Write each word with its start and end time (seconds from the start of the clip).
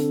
Hey 0.00 0.06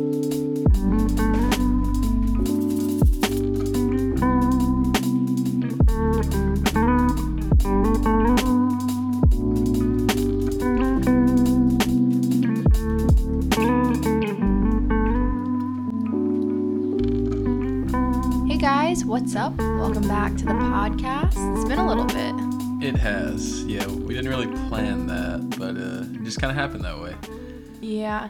guys, 18.58 19.04
what's 19.06 19.36
up? 19.36 19.58
Welcome 19.58 20.08
back 20.08 20.36
to 20.38 20.46
the 20.46 20.52
podcast. 20.52 21.34
It's 21.56 21.68
been 21.68 21.80
a 21.80 21.88
little 21.88 22.06
bit. 22.06 22.36
It 22.88 22.96
has. 22.96 23.64
Yeah, 23.66 23.88
we 23.88 24.14
didn't 24.14 24.30
really 24.30 24.46
plan 24.70 25.08
that, 25.08 25.58
but 25.58 25.78
uh, 25.78 26.04
it 26.16 26.24
just 26.24 26.40
kind 26.40 26.52
of 26.52 26.58
happened 26.58 26.84
that 26.84 27.00
way. 27.00 27.16
Yeah, 27.82 28.30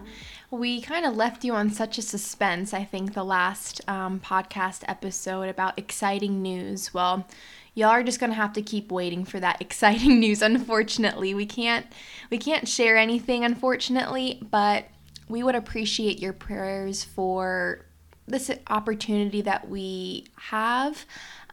we 0.52 0.82
kind 0.82 1.06
of 1.06 1.16
left 1.16 1.44
you 1.44 1.54
on 1.54 1.70
such 1.70 1.98
a 1.98 2.02
suspense, 2.02 2.74
I 2.74 2.84
think, 2.84 3.14
the 3.14 3.24
last 3.24 3.82
um, 3.88 4.20
podcast 4.20 4.84
episode 4.88 5.50
about 5.50 5.78
exciting 5.78 6.42
news. 6.42 6.94
Well, 6.94 7.28
y'all 7.76 7.90
are 7.90 8.04
just 8.04 8.20
gonna 8.20 8.34
have 8.34 8.54
to 8.54 8.62
keep 8.62 8.92
waiting 8.92 9.26
for 9.26 9.40
that 9.40 9.62
exciting 9.62 10.20
news. 10.20 10.42
Unfortunately, 10.42 11.34
we 11.34 11.46
can't 11.46 11.86
we 12.30 12.38
can't 12.38 12.68
share 12.68 12.98
anything, 12.98 13.46
unfortunately, 13.46 14.42
but 14.50 14.86
we 15.28 15.44
would 15.44 15.56
appreciate 15.56 16.20
your 16.20 16.34
prayers 16.34 17.04
for 17.04 17.86
this 18.28 18.52
opportunity 18.68 19.42
that 19.42 19.70
we 19.70 20.26
have. 20.36 21.06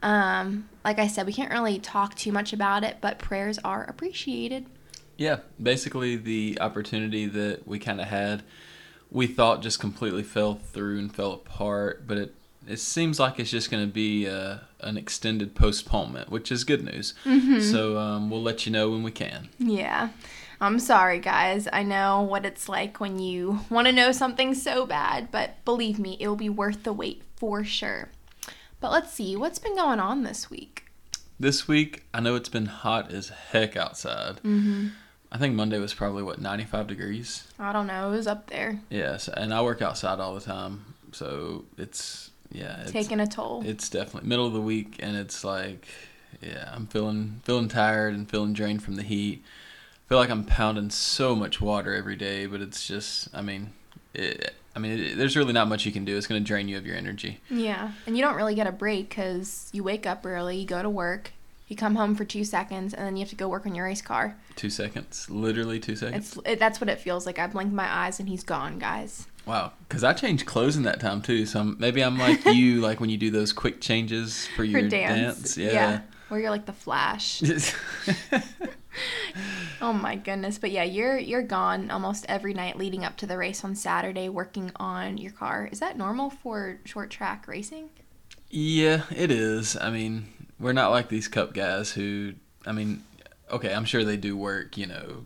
Um, 0.03 0.69
like 0.85 0.99
I 0.99 1.07
said, 1.07 1.27
we 1.27 1.33
can't 1.33 1.51
really 1.51 1.79
talk 1.79 2.15
too 2.15 2.33
much 2.33 2.53
about 2.53 2.85
it, 2.85 2.99
but 3.01 3.19
prayers 3.19 3.59
are 3.59 3.85
appreciated. 3.85 4.67
Yeah, 5.17 5.41
basically 5.63 6.17
the 6.17 6.59
opportunity 6.61 7.27
that 7.27 7.67
we 7.67 7.79
kind 7.79 8.01
of 8.01 8.09
had, 8.09 8.43
we 9.11 9.27
thought 9.27 9.63
just 9.63 9.81
completely 9.81 10.23
fell 10.23 10.55
through 10.55 10.99
and 10.99 11.15
fell 11.15 11.33
apart, 11.33 12.07
but 12.07 12.19
it 12.19 12.35
it 12.69 12.81
seems 12.81 13.21
like 13.21 13.39
it's 13.39 13.51
just 13.51 13.71
going 13.71 13.87
to 13.87 13.93
be 13.93 14.29
uh, 14.29 14.59
an 14.81 14.97
extended 14.97 15.55
postponement, 15.55 16.31
which 16.31 16.51
is 16.51 16.65
good 16.65 16.85
news. 16.85 17.15
So 17.71 17.97
um, 17.97 18.29
we'll 18.29 18.43
let 18.43 18.67
you 18.67 18.73
know 18.73 18.91
when 18.91 19.05
we 19.05 19.13
can. 19.13 19.51
Yeah. 19.59 20.09
I'm 20.61 20.81
sorry, 20.81 21.21
guys. 21.21 21.69
I 21.73 21.83
know 21.83 22.23
what 22.23 22.45
it's 22.45 22.69
like 22.69 22.99
when 22.99 23.19
you 23.19 23.61
want 23.71 23.87
to 23.87 23.93
know 23.93 24.11
something 24.11 24.55
so 24.55 24.85
bad, 24.87 25.31
but 25.31 25.65
believe 25.65 25.99
me, 25.99 26.17
it 26.19 26.27
will 26.27 26.35
be 26.35 26.49
worth 26.49 26.83
the 26.83 26.93
wait 26.93 27.23
for 27.37 27.63
sure. 27.63 28.09
But 28.81 28.91
let's 28.91 29.13
see, 29.13 29.37
what's 29.37 29.59
been 29.59 29.77
going 29.77 30.01
on 30.01 30.23
this 30.23 30.51
week? 30.51 30.87
This 31.39 31.69
week, 31.69 32.05
I 32.13 32.21
know 32.21 32.35
it's 32.35 32.49
been 32.49 32.67
hot 32.67 33.13
as 33.13 33.29
heck 33.29 33.77
outside. 33.77 34.37
Mm-hmm. 34.37 34.89
I 35.33 35.39
think 35.39 35.55
Monday 35.55 35.79
was 35.79 35.93
probably 35.93 36.23
what 36.23 36.41
95 36.41 36.87
degrees. 36.87 37.47
I 37.59 37.73
don't 37.73 37.87
know, 37.87 38.09
it 38.09 38.17
was 38.17 38.27
up 38.27 38.49
there, 38.49 38.81
Yes, 38.91 39.29
and 39.29 39.53
I 39.53 39.63
work 39.63 39.83
outside 39.83 40.21
all 40.21 40.35
the 40.35 40.41
time, 40.41 40.95
so 41.13 41.65
it's 41.77 42.31
yeah, 42.53 42.83
it's, 42.83 42.93
taking 42.93 43.21
a 43.21 43.27
toll. 43.27 43.63
it's 43.67 43.89
definitely 43.91 44.29
middle 44.29 44.47
of 44.47 44.53
the 44.53 44.61
week, 44.61 44.97
and 45.01 45.17
it's 45.17 45.43
like, 45.45 45.89
yeah, 46.41 46.71
I'm 46.73 46.87
feeling 46.87 47.41
feeling 47.45 47.69
tired 47.69 48.15
and 48.15 48.31
feeling 48.31 48.53
drained 48.53 48.83
from 48.83 48.95
the 48.97 49.03
heat. 49.03 49.43
feel 50.09 50.19
like 50.19 50.31
I'm 50.31 50.45
pounding 50.45 50.91
so 50.91 51.35
much 51.35 51.61
water 51.61 51.95
every 51.95 52.17
day, 52.17 52.47
but 52.47 52.61
it's 52.61 52.87
just, 52.87 53.29
I 53.35 53.43
mean, 53.43 53.73
it, 54.15 54.55
I 54.77 54.79
mean, 54.79 54.93
it, 54.99 55.17
there's 55.17 55.37
really 55.37 55.53
not 55.55 55.69
much 55.69 55.87
you 55.87 55.93
can 55.93 56.05
do. 56.05 56.17
It's 56.17 56.27
going 56.27 56.43
to 56.43 56.47
drain 56.47 56.69
you 56.69 56.77
of 56.77 56.87
your 56.87 56.97
energy. 56.97 57.41
yeah, 57.51 57.93
and 58.07 58.17
you 58.17 58.23
don't 58.23 58.37
really 58.37 58.55
get 58.55 58.67
a 58.67 58.73
break 58.73 59.09
because 59.09 59.69
you 59.73 59.83
wake 59.83 60.07
up 60.07 60.25
early, 60.25 60.59
you 60.59 60.67
go 60.67 60.83
to 60.83 60.91
work, 60.91 61.33
you 61.67 61.77
come 61.77 61.97
home 61.97 62.15
for 62.15 62.25
two 62.25 62.45
seconds, 62.45 62.95
and 62.95 63.07
then 63.07 63.17
you 63.17 63.21
have 63.21 63.31
to 63.31 63.37
go 63.37 63.49
work 63.49 63.67
on 63.67 63.75
your 63.75 63.87
race 63.87 64.03
car. 64.03 64.37
Two 64.55 64.71
seconds, 64.71 65.29
literally 65.29 65.81
two 65.81 65.97
seconds. 65.97 66.37
It's 66.37 66.49
it, 66.49 66.59
That's 66.59 66.81
what 66.81 66.89
it 66.89 67.01
feels 67.01 67.27
like. 67.27 67.39
I 67.39 67.47
blink 67.47 67.73
my 67.73 67.93
eyes 67.93 68.21
and 68.21 68.29
he's 68.29 68.45
gone, 68.45 68.79
guys. 68.79 69.27
Wow, 69.47 69.73
because 69.89 70.03
I 70.03 70.13
changed 70.13 70.47
clothes 70.47 70.77
in 70.77 70.83
that 70.85 71.01
time 71.01 71.23
too. 71.23 71.47
So 71.47 71.61
I'm, 71.61 71.77
maybe 71.79 72.03
I'm 72.03 72.19
like 72.19 72.45
you, 72.47 72.81
like 72.81 73.01
when 73.01 73.11
you 73.11 73.17
do 73.17 73.31
those 73.31 73.53
quick 73.53 73.81
changes 73.81 74.47
for 74.57 74.65
your 74.65 74.83
For 74.83 74.89
dance. 74.89 75.57
Yeah. 75.57 76.01
Where 76.29 76.41
you're 76.41 76.51
like 76.51 76.67
the 76.67 76.73
flash. 76.73 77.41
Oh 79.81 79.93
my 79.93 80.17
goodness. 80.17 80.59
But 80.59 80.71
yeah, 80.71 80.85
you're 80.85 81.19
you're 81.19 81.43
gone 81.43 81.91
almost 81.91 82.25
every 82.29 82.55
night 82.55 82.77
leading 82.77 83.05
up 83.05 83.17
to 83.19 83.27
the 83.27 83.37
race 83.37 83.65
on 83.65 83.75
Saturday 83.75 84.29
working 84.29 84.73
on 84.77 85.19
your 85.19 85.33
car. 85.33 85.69
Is 85.71 85.81
that 85.81 85.99
normal 85.99 86.31
for 86.31 86.81
short 86.85 87.11
track 87.11 87.47
racing? 87.47 87.91
Yeah, 88.49 89.03
it 89.15 89.31
is. 89.31 89.77
I 89.77 89.91
mean, 89.91 90.29
we're 90.59 90.73
not 90.73 90.91
like 90.91 91.09
these 91.09 91.29
cup 91.29 91.53
guys 91.55 91.93
who, 91.93 92.35
I 92.65 92.73
mean, 92.73 93.03
okay, 93.51 93.75
I'm 93.75 93.85
sure 93.85 94.05
they 94.05 94.17
do 94.17 94.37
work, 94.37 94.77
you 94.77 94.87
know, 94.87 95.25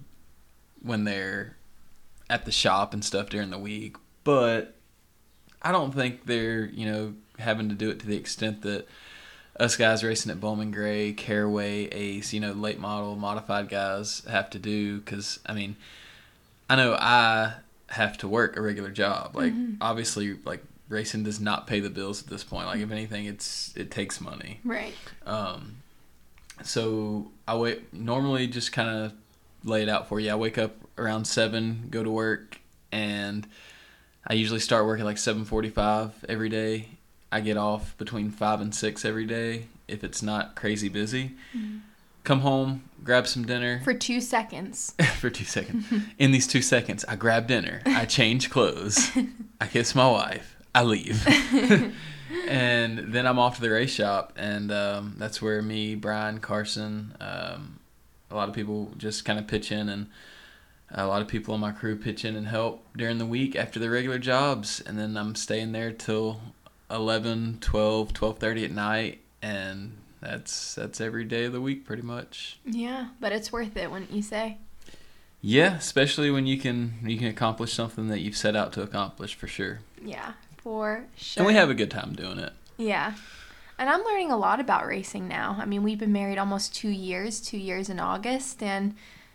when 0.82 1.04
they're 1.04 1.56
at 2.28 2.44
the 2.44 2.52
shop 2.52 2.94
and 2.94 3.04
stuff 3.04 3.28
during 3.28 3.50
the 3.50 3.58
week, 3.58 3.96
but 4.24 4.74
I 5.62 5.72
don't 5.72 5.94
think 5.94 6.26
they're, 6.26 6.66
you 6.66 6.86
know, 6.86 7.14
having 7.38 7.68
to 7.68 7.74
do 7.74 7.90
it 7.90 8.00
to 8.00 8.06
the 8.06 8.16
extent 8.16 8.62
that 8.62 8.86
us 9.58 9.76
guys 9.76 10.02
racing 10.02 10.30
at 10.30 10.40
Bowman 10.40 10.70
Gray, 10.70 11.12
Caraway, 11.12 11.86
Ace, 11.86 12.32
you 12.32 12.40
know, 12.40 12.52
late 12.52 12.78
model, 12.78 13.16
modified 13.16 13.68
guys 13.68 14.22
have 14.28 14.48
to 14.50 14.58
do. 14.58 14.98
Because, 14.98 15.40
I 15.44 15.52
mean, 15.52 15.76
I 16.68 16.76
know 16.76 16.94
I 16.94 17.54
have 17.88 18.16
to 18.18 18.28
work 18.28 18.56
a 18.56 18.62
regular 18.62 18.90
job. 18.90 19.36
Like, 19.36 19.52
mm-hmm. 19.52 19.74
obviously, 19.80 20.34
like, 20.44 20.64
racing 20.90 21.22
does 21.22 21.40
not 21.40 21.66
pay 21.66 21.80
the 21.80 21.88
bills 21.88 22.22
at 22.22 22.28
this 22.28 22.44
point. 22.44 22.66
Like, 22.66 22.80
if 22.80 22.90
anything, 22.90 23.24
it's 23.24 23.74
it 23.76 23.90
takes 23.90 24.20
money. 24.20 24.60
Right. 24.62 24.92
Um, 25.24 25.76
so 26.62 27.30
I 27.48 27.56
wait. 27.56 27.94
Normally, 27.94 28.46
just 28.46 28.72
kind 28.72 28.90
of 28.90 29.12
lay 29.64 29.82
it 29.82 29.88
out 29.88 30.08
for 30.08 30.20
you. 30.20 30.30
I 30.30 30.34
wake 30.34 30.58
up 30.58 30.72
around 30.98 31.24
seven, 31.24 31.86
go 31.90 32.04
to 32.04 32.10
work, 32.10 32.60
and 32.92 33.46
I 34.26 34.34
usually 34.34 34.60
start 34.60 34.84
work 34.84 35.00
at 35.00 35.06
like 35.06 35.18
seven 35.18 35.46
forty-five 35.46 36.26
every 36.28 36.50
day. 36.50 36.88
I 37.32 37.40
get 37.40 37.56
off 37.56 37.96
between 37.96 38.30
five 38.30 38.60
and 38.60 38.74
six 38.74 39.04
every 39.04 39.24
day 39.24 39.66
if 39.86 40.04
it's 40.04 40.22
not 40.22 40.56
crazy 40.56 40.88
busy. 40.88 41.32
Come 42.22 42.40
home, 42.40 42.84
grab 43.02 43.26
some 43.26 43.46
dinner 43.46 43.80
For 43.82 43.94
two 43.94 44.20
seconds. 44.20 44.94
for 45.18 45.30
two 45.30 45.44
seconds. 45.44 45.86
In 46.18 46.32
these 46.32 46.46
two 46.46 46.60
seconds, 46.60 47.04
I 47.08 47.16
grab 47.16 47.46
dinner, 47.46 47.80
I 47.86 48.04
change 48.06 48.50
clothes, 48.50 49.10
I 49.60 49.66
kiss 49.66 49.94
my 49.94 50.08
wife, 50.10 50.56
I 50.74 50.82
leave. 50.84 51.26
and 52.48 53.12
then 53.12 53.26
I'm 53.26 53.38
off 53.38 53.56
to 53.56 53.60
the 53.60 53.70
race 53.70 53.92
shop, 53.92 54.32
and 54.36 54.70
um, 54.70 55.14
that's 55.18 55.42
where 55.42 55.62
me, 55.62 55.94
Brian, 55.94 56.38
Carson, 56.38 57.14
um, 57.20 57.80
a 58.30 58.36
lot 58.36 58.48
of 58.48 58.54
people 58.54 58.92
just 58.96 59.24
kind 59.24 59.38
of 59.38 59.46
pitch 59.46 59.72
in, 59.72 59.88
and 59.88 60.06
a 60.92 61.06
lot 61.06 61.22
of 61.22 61.28
people 61.28 61.54
on 61.54 61.60
my 61.60 61.72
crew 61.72 61.96
pitch 61.96 62.24
in 62.24 62.36
and 62.36 62.46
help 62.48 62.84
during 62.96 63.18
the 63.18 63.26
week 63.26 63.54
after 63.56 63.78
their 63.78 63.90
regular 63.90 64.18
jobs. 64.18 64.80
And 64.80 64.98
then 64.98 65.16
I'm 65.16 65.34
staying 65.34 65.72
there 65.72 65.92
till 65.92 66.40
11, 66.90 67.58
12, 67.60 68.12
12.30 68.12 68.64
at 68.64 68.70
night, 68.72 69.20
and 69.42 69.96
that's 70.20 70.74
that's 70.74 71.00
every 71.00 71.24
day 71.24 71.44
of 71.44 71.52
the 71.52 71.60
week 71.60 71.84
pretty 71.84 72.02
much. 72.02 72.58
Yeah, 72.64 73.08
but 73.20 73.32
it's 73.32 73.52
worth 73.52 73.76
it, 73.76 73.90
wouldn't 73.90 74.12
you 74.12 74.22
say? 74.22 74.58
Yeah, 75.42 75.76
especially 75.76 76.30
when 76.30 76.46
you 76.46 76.58
can 76.58 76.94
you 77.02 77.16
can 77.16 77.28
accomplish 77.28 77.72
something 77.72 78.08
that 78.08 78.20
you've 78.20 78.36
set 78.36 78.54
out 78.54 78.72
to 78.74 78.82
accomplish 78.82 79.34
for 79.34 79.46
sure. 79.46 79.80
Yeah, 80.04 80.32
for 80.62 81.04
sure. 81.16 81.42
And 81.42 81.46
we 81.46 81.54
have 81.54 81.70
a 81.70 81.74
good 81.74 81.90
time 81.90 82.14
doing 82.14 82.38
it. 82.38 82.52
Yeah. 82.76 83.14
And 83.78 83.88
I'm 83.88 84.04
learning 84.04 84.30
a 84.30 84.36
lot 84.36 84.60
about 84.60 84.86
racing 84.86 85.26
now. 85.26 85.56
I 85.58 85.64
mean, 85.64 85.82
we've 85.82 85.98
been 85.98 86.12
married 86.12 86.38
almost 86.38 86.74
two 86.74 86.90
years, 86.90 87.40
two 87.40 87.58
years 87.58 87.88
in 87.88 87.98
August. 87.98 88.62
And 88.62 88.94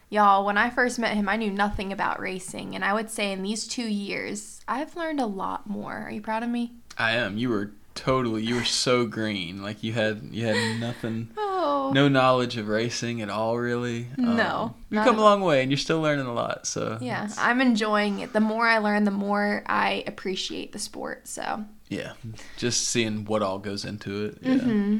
y'all, 0.09 0.45
when 0.45 0.57
I 0.57 0.69
first 0.69 0.99
met 0.99 1.15
him, 1.15 1.27
I 1.27 1.35
knew 1.35 1.49
nothing 1.49 1.91
about 1.91 2.19
racing. 2.19 2.75
And 2.75 2.85
I 2.85 2.93
would 2.93 3.09
say 3.09 3.31
in 3.31 3.41
these 3.41 3.67
two 3.67 3.87
years, 3.87 4.61
I've 4.67 4.95
learned 4.95 5.19
a 5.19 5.25
lot 5.25 5.67
more. 5.67 5.93
Are 5.93 6.11
you 6.11 6.21
proud 6.21 6.43
of 6.43 6.49
me? 6.49 6.73
I 6.97 7.13
am. 7.13 7.37
You 7.37 7.49
were 7.49 7.71
totally 7.95 8.43
you 8.43 8.55
were 8.55 8.63
so 8.63 9.07
green. 9.07 9.63
Like 9.63 9.81
you 9.81 9.93
had 9.93 10.21
you 10.31 10.45
had 10.45 10.79
nothing 10.79 11.29
oh, 11.37 11.54
No 11.91 12.07
knowledge 12.07 12.57
of 12.57 12.67
racing 12.67 13.21
at 13.21 13.29
all 13.29 13.57
really. 13.57 14.07
Um, 14.17 14.35
No, 14.37 14.75
You've 14.89 15.03
come 15.03 15.17
a 15.17 15.21
long 15.21 15.41
way 15.41 15.61
and 15.61 15.71
you're 15.71 15.77
still 15.77 16.01
learning 16.01 16.25
a 16.27 16.33
lot, 16.33 16.65
so 16.67 16.97
Yeah, 17.01 17.23
it's- 17.25 17.37
I'm 17.37 17.61
enjoying 17.61 18.19
it. 18.19 18.33
The 18.33 18.39
more 18.39 18.67
I 18.67 18.77
learn, 18.79 19.03
the 19.03 19.11
more 19.11 19.63
I 19.65 20.03
appreciate 20.07 20.71
the 20.71 20.79
sport. 20.79 21.27
So 21.27 21.65
yeah. 21.89 22.13
Just 22.57 22.87
seeing 22.89 23.25
what 23.25 23.41
all 23.43 23.59
goes 23.59 23.85
into 23.85 24.25
it. 24.25 24.37
Yeah. 24.41 24.53
Mm-hmm. 24.55 24.97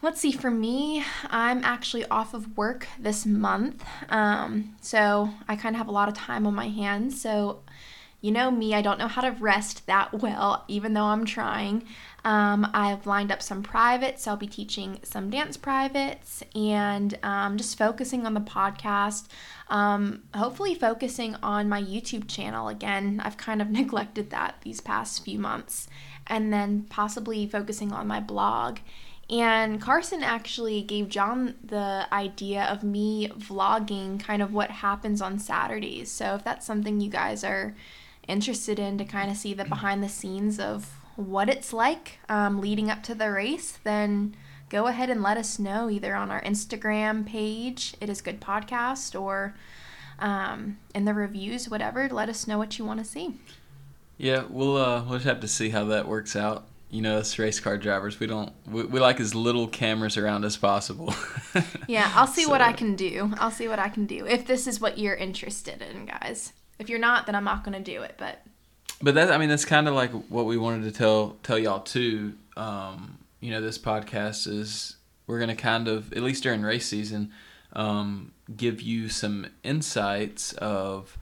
Let's 0.00 0.20
see, 0.20 0.30
for 0.30 0.50
me, 0.50 1.02
I'm 1.28 1.64
actually 1.64 2.04
off 2.06 2.32
of 2.32 2.56
work 2.56 2.86
this 3.00 3.26
month. 3.26 3.84
Um, 4.08 4.76
so 4.80 5.30
I 5.48 5.56
kind 5.56 5.74
of 5.74 5.78
have 5.78 5.88
a 5.88 5.92
lot 5.92 6.06
of 6.08 6.14
time 6.14 6.46
on 6.46 6.54
my 6.54 6.68
hands. 6.68 7.20
So, 7.20 7.62
you 8.20 8.32
know 8.32 8.50
me, 8.50 8.74
I 8.74 8.82
don't 8.82 8.98
know 8.98 9.08
how 9.08 9.22
to 9.22 9.30
rest 9.30 9.86
that 9.86 10.12
well, 10.22 10.64
even 10.68 10.94
though 10.94 11.04
I'm 11.04 11.24
trying. 11.24 11.84
Um, 12.24 12.68
I've 12.74 13.06
lined 13.06 13.30
up 13.30 13.42
some 13.42 13.62
privates. 13.62 14.26
I'll 14.26 14.36
be 14.36 14.48
teaching 14.48 14.98
some 15.02 15.30
dance 15.30 15.56
privates 15.56 16.42
and 16.54 17.16
um, 17.22 17.56
just 17.56 17.78
focusing 17.78 18.26
on 18.26 18.34
the 18.34 18.40
podcast. 18.40 19.28
Um, 19.68 20.24
hopefully, 20.34 20.74
focusing 20.74 21.36
on 21.36 21.68
my 21.68 21.80
YouTube 21.80 22.28
channel 22.28 22.68
again. 22.68 23.20
I've 23.24 23.36
kind 23.36 23.62
of 23.62 23.70
neglected 23.70 24.30
that 24.30 24.56
these 24.62 24.80
past 24.80 25.24
few 25.24 25.38
months. 25.38 25.88
And 26.26 26.52
then 26.52 26.86
possibly 26.90 27.46
focusing 27.46 27.92
on 27.92 28.06
my 28.06 28.20
blog. 28.20 28.80
And 29.30 29.80
Carson 29.80 30.22
actually 30.22 30.82
gave 30.82 31.08
John 31.08 31.54
the 31.62 32.06
idea 32.12 32.64
of 32.64 32.82
me 32.82 33.28
vlogging 33.28 34.18
kind 34.18 34.40
of 34.40 34.54
what 34.54 34.70
happens 34.70 35.20
on 35.20 35.38
Saturdays. 35.38 36.10
So 36.10 36.34
if 36.34 36.44
that's 36.44 36.66
something 36.66 37.00
you 37.00 37.10
guys 37.10 37.44
are 37.44 37.74
interested 38.28 38.78
in 38.78 38.98
to 38.98 39.04
kind 39.04 39.30
of 39.30 39.36
see 39.36 39.54
the 39.54 39.64
behind 39.64 40.02
the 40.02 40.08
scenes 40.08 40.60
of 40.60 40.94
what 41.16 41.48
it's 41.48 41.72
like 41.72 42.20
um, 42.28 42.60
leading 42.60 42.90
up 42.90 43.02
to 43.02 43.14
the 43.14 43.30
race, 43.30 43.78
then 43.82 44.36
go 44.68 44.86
ahead 44.86 45.10
and 45.10 45.22
let 45.22 45.36
us 45.36 45.58
know 45.58 45.90
either 45.90 46.14
on 46.14 46.30
our 46.30 46.40
Instagram 46.42 47.26
page, 47.26 47.94
It 48.00 48.08
Is 48.08 48.20
Good 48.20 48.40
Podcast, 48.40 49.20
or 49.20 49.54
um, 50.18 50.78
in 50.94 51.04
the 51.04 51.14
reviews, 51.14 51.68
whatever. 51.68 52.08
Let 52.08 52.28
us 52.28 52.46
know 52.46 52.58
what 52.58 52.78
you 52.78 52.84
want 52.84 53.00
to 53.00 53.04
see. 53.04 53.34
Yeah, 54.16 54.44
we'll 54.48 54.76
uh, 54.76 55.04
we'll 55.04 55.20
have 55.20 55.40
to 55.40 55.48
see 55.48 55.70
how 55.70 55.84
that 55.86 56.06
works 56.06 56.36
out. 56.36 56.66
You 56.90 57.02
know, 57.02 57.18
us 57.18 57.38
race 57.38 57.60
car 57.60 57.76
drivers, 57.76 58.18
we 58.18 58.26
don't 58.26 58.52
we, 58.66 58.82
we 58.84 59.00
like 59.00 59.20
as 59.20 59.34
little 59.34 59.68
cameras 59.68 60.16
around 60.16 60.44
as 60.44 60.56
possible. 60.56 61.14
yeah, 61.86 62.10
I'll 62.14 62.26
see 62.38 62.44
so. 62.44 62.50
what 62.50 62.60
I 62.60 62.72
can 62.72 62.96
do. 62.96 63.32
I'll 63.38 63.50
see 63.50 63.68
what 63.68 63.78
I 63.78 63.88
can 63.88 64.06
do 64.06 64.26
if 64.26 64.46
this 64.46 64.66
is 64.66 64.80
what 64.80 64.98
you're 64.98 65.14
interested 65.14 65.82
in, 65.82 66.06
guys. 66.06 66.52
If 66.78 66.88
you're 66.88 66.98
not, 66.98 67.26
then 67.26 67.34
I'm 67.34 67.44
not 67.44 67.64
to 67.64 67.80
do 67.80 68.02
it. 68.02 68.14
But 68.18 68.42
but 69.00 69.14
that 69.14 69.32
I 69.32 69.38
mean 69.38 69.48
that's 69.48 69.64
kind 69.64 69.88
of 69.88 69.94
like 69.94 70.10
what 70.10 70.46
we 70.46 70.56
wanted 70.56 70.84
to 70.84 70.92
tell 70.92 71.36
tell 71.42 71.58
y'all 71.58 71.80
too. 71.80 72.34
Um, 72.56 73.18
you 73.40 73.50
know, 73.50 73.60
this 73.60 73.78
podcast 73.78 74.46
is 74.46 74.96
we're 75.26 75.38
gonna 75.38 75.56
kind 75.56 75.88
of 75.88 76.12
at 76.12 76.22
least 76.22 76.42
during 76.42 76.62
race 76.62 76.86
season 76.86 77.32
um, 77.72 78.32
give 78.56 78.80
you 78.80 79.08
some 79.08 79.46
insights 79.62 80.52
of 80.54 81.18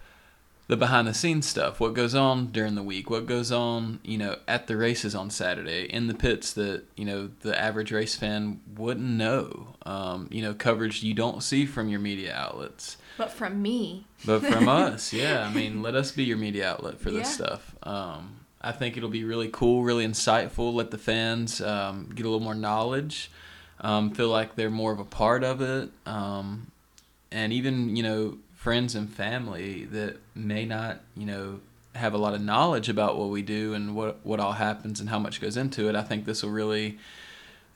the 0.68 0.76
behind 0.76 1.06
the 1.06 1.14
scenes 1.14 1.46
stuff, 1.46 1.78
what 1.78 1.94
goes 1.94 2.14
on 2.14 2.46
during 2.46 2.74
the 2.74 2.82
week, 2.82 3.08
what 3.08 3.26
goes 3.26 3.52
on, 3.52 4.00
you 4.02 4.18
know, 4.18 4.36
at 4.48 4.66
the 4.66 4.76
races 4.76 5.14
on 5.14 5.30
Saturday, 5.30 5.84
in 5.84 6.08
the 6.08 6.14
pits 6.14 6.52
that, 6.54 6.82
you 6.96 7.04
know, 7.04 7.30
the 7.42 7.58
average 7.58 7.92
race 7.92 8.16
fan 8.16 8.60
wouldn't 8.76 9.06
know. 9.06 9.74
Um, 9.84 10.28
you 10.30 10.42
know, 10.42 10.54
coverage 10.54 11.04
you 11.04 11.14
don't 11.14 11.42
see 11.42 11.66
from 11.66 11.88
your 11.88 12.00
media 12.00 12.34
outlets. 12.34 12.96
But 13.16 13.30
from 13.30 13.62
me. 13.62 14.04
But 14.24 14.42
from 14.44 14.68
us, 14.68 15.12
yeah. 15.12 15.46
I 15.46 15.52
mean, 15.52 15.82
let 15.82 15.94
us 15.94 16.12
be 16.12 16.24
your 16.24 16.36
media 16.36 16.68
outlet 16.68 17.00
for 17.00 17.10
this 17.10 17.28
yeah. 17.28 17.46
stuff. 17.46 17.74
Um, 17.82 18.40
I 18.60 18.72
think 18.72 18.96
it'll 18.96 19.08
be 19.08 19.24
really 19.24 19.48
cool, 19.48 19.82
really 19.82 20.06
insightful. 20.06 20.74
Let 20.74 20.90
the 20.90 20.98
fans 20.98 21.60
um, 21.60 22.10
get 22.14 22.26
a 22.26 22.28
little 22.28 22.44
more 22.44 22.54
knowledge, 22.54 23.30
um, 23.80 24.10
feel 24.10 24.28
like 24.28 24.56
they're 24.56 24.70
more 24.70 24.92
of 24.92 24.98
a 24.98 25.04
part 25.04 25.44
of 25.44 25.60
it, 25.60 25.90
um, 26.04 26.70
and 27.30 27.52
even 27.52 27.96
you 27.96 28.02
know 28.02 28.38
friends 28.54 28.96
and 28.96 29.08
family 29.08 29.84
that 29.84 30.16
may 30.34 30.64
not, 30.64 30.98
you 31.16 31.24
know, 31.24 31.60
have 31.94 32.12
a 32.12 32.18
lot 32.18 32.34
of 32.34 32.40
knowledge 32.40 32.88
about 32.88 33.16
what 33.16 33.28
we 33.28 33.40
do 33.40 33.74
and 33.74 33.94
what 33.94 34.18
what 34.24 34.40
all 34.40 34.52
happens 34.52 34.98
and 34.98 35.08
how 35.08 35.18
much 35.18 35.40
goes 35.40 35.56
into 35.56 35.88
it. 35.88 35.94
I 35.94 36.02
think 36.02 36.24
this 36.24 36.42
will 36.42 36.50
really 36.50 36.98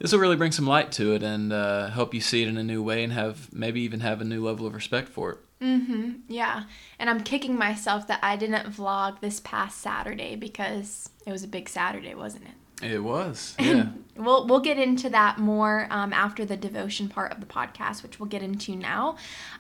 this 0.01 0.13
will 0.13 0.21
really 0.21 0.37
bring 0.37 0.53
some 0.53 0.67
light 0.67 0.91
to 0.93 1.15
it 1.15 1.23
and 1.23 1.53
uh, 1.53 1.89
help 1.91 2.15
you 2.15 2.21
see 2.21 2.43
it 2.43 2.49
in 2.49 2.57
a 2.57 2.65
new 2.65 2.83
way 2.83 3.05
and 3.05 3.13
have 3.13 3.53
maybe 3.53 3.81
even 3.83 4.01
have 4.01 4.21
a 4.21 4.25
new 4.25 4.45
level 4.45 4.67
of 4.67 4.75
respect 4.75 5.09
for 5.09 5.33
it. 5.33 5.39
Mm-hmm. 5.61 6.13
Yeah. 6.27 6.65
And 6.99 7.11
I'm 7.11 7.23
kicking 7.23 7.57
myself 7.57 8.07
that 8.07 8.19
I 8.23 8.37
didn't 8.37 8.73
vlog 8.73 9.21
this 9.21 9.41
past 9.41 9.79
Saturday 9.79 10.37
because 10.37 11.11
it 11.27 11.33
was 11.33 11.45
a 11.45 11.49
big 11.49 11.69
Saturday, 11.69 12.15
wasn't 12.15 12.45
it? 12.45 12.55
It 12.83 13.05
was, 13.05 13.55
yeah. 13.61 13.89
we'll 14.17 14.47
we'll 14.47 14.61
get 14.61 14.79
into 14.79 15.11
that 15.11 15.37
more 15.37 15.87
um, 15.91 16.15
after 16.15 16.47
the 16.47 16.57
devotion 16.57 17.11
part 17.11 17.31
of 17.31 17.41
the 17.41 17.47
podcast, 17.47 18.03
which 18.03 18.19
we'll 18.19 18.31
get 18.31 18.43
into 18.43 18.75
now. 18.75 19.17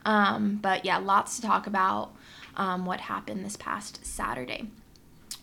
Um, 0.07 0.59
but 0.63 0.87
yeah, 0.87 0.97
lots 0.97 1.37
to 1.37 1.43
talk 1.43 1.67
about 1.67 2.13
um, 2.57 2.87
what 2.87 3.01
happened 3.01 3.45
this 3.45 3.57
past 3.57 4.07
Saturday. 4.07 4.71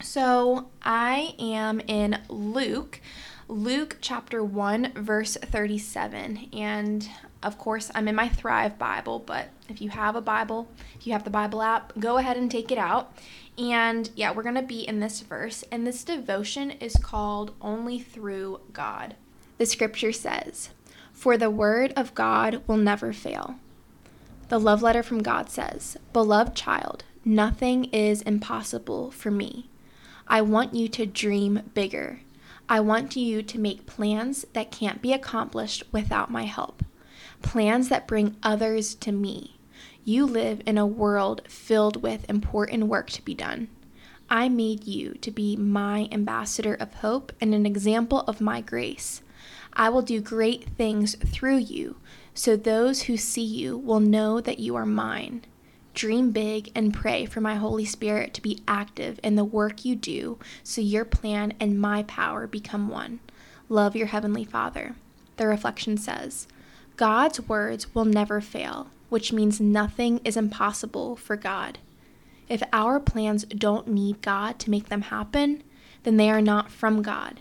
So 0.02 0.70
I 0.82 1.36
am 1.38 1.80
in 1.82 2.20
Luke, 2.30 3.00
Luke 3.50 3.96
chapter 4.02 4.44
1, 4.44 4.92
verse 4.96 5.38
37. 5.38 6.50
And 6.52 7.10
of 7.42 7.58
course, 7.58 7.90
I'm 7.96 8.10
in 8.10 8.16
my 8.16 8.28
Thrive 8.28 8.78
Bible, 8.78 9.20
but 9.20 9.48
if 9.70 9.82
you 9.82 9.90
have 9.90 10.18
a 10.18 10.22
Bible, 10.22 10.68
if 10.96 11.08
you 11.08 11.14
have 11.14 11.24
the 11.24 11.30
Bible 11.30 11.62
app, 11.62 11.94
go 11.98 12.18
ahead 12.18 12.36
and 12.36 12.52
take 12.52 12.74
it 12.74 12.78
out. 12.78 13.18
And 13.58 14.10
yeah, 14.18 14.34
we're 14.34 14.44
going 14.44 14.56
to 14.56 14.62
be 14.62 14.86
in 14.86 15.00
this 15.00 15.22
verse, 15.22 15.64
and 15.72 15.88
this 15.88 16.04
devotion 16.04 16.72
is 16.72 16.98
called 16.98 17.54
Only 17.62 18.00
Through 18.00 18.60
God. 18.74 19.16
The 19.60 19.66
scripture 19.66 20.12
says, 20.12 20.72
For 21.14 21.38
the 21.38 21.50
word 21.50 21.94
of 21.96 22.14
God 22.14 22.64
will 22.68 22.78
never 22.78 23.14
fail. 23.14 23.56
The 24.50 24.60
love 24.60 24.82
letter 24.82 25.04
from 25.04 25.24
God 25.24 25.50
says, 25.50 25.96
Beloved 26.12 26.54
child, 26.54 27.06
nothing 27.24 27.86
is 27.86 28.22
impossible 28.24 29.10
for 29.12 29.32
me. 29.32 29.70
I 30.28 30.42
want 30.42 30.74
you 30.74 30.90
to 30.90 31.06
dream 31.06 31.62
bigger. 31.74 32.20
I 32.70 32.82
want 32.82 33.16
you 33.16 33.42
to 33.44 33.60
make 33.60 33.86
plans 33.86 34.46
that 34.52 34.72
can't 34.72 35.02
be 35.02 35.14
accomplished 35.14 35.84
without 35.94 36.30
my 36.30 36.44
help, 36.44 36.84
plans 37.42 37.88
that 37.88 38.08
bring 38.08 38.36
others 38.44 38.94
to 38.96 39.14
me. 39.14 39.58
You 40.04 40.26
live 40.26 40.62
in 40.66 40.78
a 40.78 40.86
world 40.86 41.44
filled 41.48 42.04
with 42.04 42.30
important 42.30 42.88
work 42.88 43.10
to 43.12 43.22
be 43.22 43.34
done. 43.34 43.70
I 44.30 44.50
made 44.50 44.86
you 44.86 45.14
to 45.14 45.32
be 45.32 45.56
my 45.56 46.10
ambassador 46.12 46.74
of 46.74 46.96
hope 46.96 47.32
and 47.40 47.54
an 47.54 47.66
example 47.66 48.22
of 48.22 48.42
my 48.42 48.60
grace. 48.60 49.22
I 49.72 49.88
will 49.88 50.02
do 50.02 50.20
great 50.20 50.66
things 50.72 51.16
through 51.16 51.60
you, 51.60 51.96
so 52.34 52.58
those 52.58 53.04
who 53.04 53.16
see 53.16 53.46
you 53.46 53.78
will 53.78 54.02
know 54.02 54.42
that 54.42 54.60
you 54.60 54.76
are 54.76 54.86
mine. 54.86 55.46
Dream 55.98 56.30
big 56.30 56.72
and 56.76 56.94
pray 56.94 57.26
for 57.26 57.42
my 57.42 57.56
Holy 57.56 57.84
Spirit 57.84 58.36
to 58.36 58.42
be 58.44 58.62
active 58.68 59.20
in 59.24 59.36
the 59.36 59.44
work 59.44 59.84
you 59.84 59.96
do 59.96 60.38
so 60.62 60.80
your 60.80 61.04
plan 61.04 61.54
and 61.60 61.82
my 61.82 62.04
power 62.04 62.46
become 62.46 62.88
one. 62.88 63.20
Love 63.68 63.96
your 63.96 64.06
Heavenly 64.06 64.46
Father. 64.46 64.94
The 65.38 65.48
reflection 65.48 65.98
says 65.98 66.48
God's 66.98 67.42
words 67.42 67.96
will 67.96 68.06
never 68.06 68.42
fail 68.42 68.92
which 69.10 69.34
means 69.34 69.60
nothing 69.60 70.22
is 70.24 70.38
impossible 70.38 71.16
for 71.16 71.36
God. 71.36 71.80
If 72.48 72.62
our 72.72 73.00
plans 73.00 73.46
don't 73.46 73.88
need 73.88 74.22
God 74.22 74.60
to 74.60 74.70
make 74.70 74.90
them 74.90 75.02
happen, 75.02 75.64
then 76.04 76.18
they 76.18 76.30
are 76.30 76.42
not 76.42 76.72
from 76.72 77.02
God. 77.02 77.40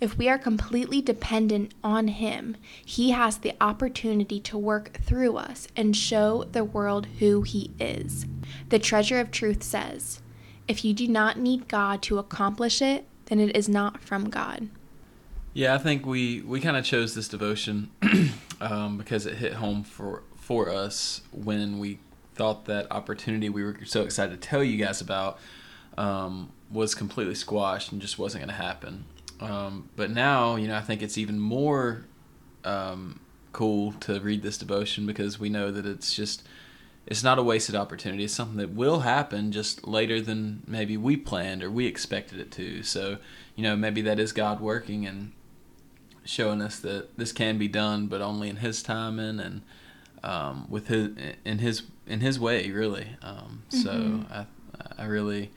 If 0.00 0.16
we 0.16 0.28
are 0.28 0.38
completely 0.38 1.02
dependent 1.02 1.74
on 1.82 2.08
Him, 2.08 2.56
He 2.84 3.10
has 3.10 3.38
the 3.38 3.54
opportunity 3.60 4.38
to 4.40 4.56
work 4.56 4.98
through 5.02 5.36
us 5.36 5.66
and 5.76 5.96
show 5.96 6.44
the 6.44 6.64
world 6.64 7.06
who 7.18 7.42
He 7.42 7.72
is. 7.80 8.26
The 8.68 8.78
treasure 8.78 9.18
of 9.18 9.30
truth 9.30 9.62
says, 9.62 10.20
If 10.68 10.84
you 10.84 10.94
do 10.94 11.08
not 11.08 11.38
need 11.38 11.68
God 11.68 12.02
to 12.02 12.18
accomplish 12.18 12.80
it, 12.80 13.06
then 13.26 13.40
it 13.40 13.56
is 13.56 13.68
not 13.68 14.00
from 14.00 14.30
God. 14.30 14.68
Yeah, 15.52 15.74
I 15.74 15.78
think 15.78 16.06
we, 16.06 16.42
we 16.42 16.60
kind 16.60 16.76
of 16.76 16.84
chose 16.84 17.14
this 17.14 17.26
devotion 17.26 17.90
um, 18.60 18.98
because 18.98 19.26
it 19.26 19.34
hit 19.34 19.54
home 19.54 19.82
for 19.82 20.22
for 20.36 20.70
us 20.70 21.20
when 21.30 21.78
we 21.78 21.98
thought 22.34 22.64
that 22.64 22.90
opportunity 22.90 23.50
we 23.50 23.62
were 23.62 23.76
so 23.84 24.02
excited 24.02 24.40
to 24.40 24.48
tell 24.48 24.64
you 24.64 24.82
guys 24.82 25.02
about 25.02 25.38
um, 25.98 26.50
was 26.70 26.94
completely 26.94 27.34
squashed 27.34 27.92
and 27.92 28.00
just 28.00 28.18
wasn't 28.18 28.42
going 28.42 28.56
to 28.56 28.62
happen. 28.62 29.04
Um, 29.40 29.88
but 29.96 30.10
now, 30.10 30.56
you 30.56 30.68
know, 30.68 30.76
I 30.76 30.80
think 30.80 31.02
it's 31.02 31.18
even 31.18 31.38
more 31.38 32.04
um, 32.64 33.20
cool 33.52 33.92
to 34.00 34.20
read 34.20 34.42
this 34.42 34.58
devotion 34.58 35.06
because 35.06 35.38
we 35.38 35.48
know 35.48 35.70
that 35.70 35.86
it's 35.86 36.14
just 36.14 36.42
it's 37.06 37.22
not 37.22 37.38
a 37.38 37.42
wasted 37.42 37.74
opportunity. 37.74 38.24
It's 38.24 38.34
something 38.34 38.58
that 38.58 38.70
will 38.70 39.00
happen 39.00 39.50
just 39.50 39.86
later 39.86 40.20
than 40.20 40.62
maybe 40.66 40.96
we 40.96 41.16
planned 41.16 41.62
or 41.62 41.70
we 41.70 41.86
expected 41.86 42.38
it 42.38 42.50
to. 42.52 42.82
So, 42.82 43.16
you 43.56 43.62
know, 43.62 43.76
maybe 43.76 44.02
that 44.02 44.18
is 44.18 44.32
God 44.32 44.60
working 44.60 45.06
and 45.06 45.32
showing 46.24 46.60
us 46.60 46.78
that 46.80 47.16
this 47.16 47.32
can 47.32 47.56
be 47.56 47.68
done, 47.68 48.08
but 48.08 48.20
only 48.20 48.50
in 48.50 48.56
His 48.56 48.82
timing 48.82 49.40
and 49.40 49.62
um, 50.22 50.66
with 50.68 50.88
his 50.88 51.10
in 51.44 51.58
his 51.58 51.82
in 52.06 52.20
his 52.20 52.38
way, 52.38 52.70
really. 52.70 53.16
Um, 53.22 53.62
mm-hmm. 53.70 53.80
So 53.80 54.24
I 54.30 54.46
I 55.02 55.06
really 55.06 55.50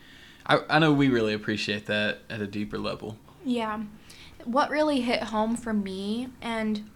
I 0.45 0.61
I 0.69 0.79
know 0.79 0.93
we 0.93 1.09
really 1.09 1.33
appreciate 1.33 1.85
that 1.87 2.19
at 2.29 2.41
a 2.41 2.47
deeper 2.47 2.77
level. 2.77 3.17
Yeah, 3.43 3.83
what 4.45 4.69
really 4.69 5.01
hit 5.01 5.23
home 5.23 5.55
for 5.55 5.73
me, 5.73 6.29
and 6.41 6.89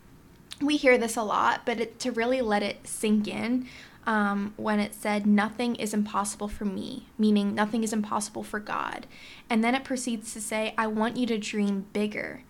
we 0.62 0.78
hear 0.78 0.98
this 0.98 1.18
a 1.18 1.24
lot, 1.24 1.62
but 1.66 1.80
it, 1.80 2.00
to 2.00 2.12
really 2.12 2.42
let 2.42 2.64
it 2.64 2.88
sink 2.88 3.28
in. 3.28 3.68
Um, 4.08 4.54
when 4.56 4.80
it 4.80 4.94
said, 4.94 5.26
Nothing 5.26 5.76
is 5.76 5.92
impossible 5.92 6.48
for 6.48 6.66
me, 6.66 7.08
meaning 7.18 7.56
nothing 7.56 7.84
is 7.84 7.92
impossible 7.92 8.44
for 8.44 8.60
God. 8.60 9.08
And 9.50 9.64
then 9.64 9.74
it 9.74 9.84
proceeds 9.84 10.32
to 10.34 10.42
say, 10.42 10.76
I 10.78 10.86
want 10.86 11.18
you 11.18 11.26
to 11.28 11.40
dream 11.40 11.88
bigger. 11.92 12.44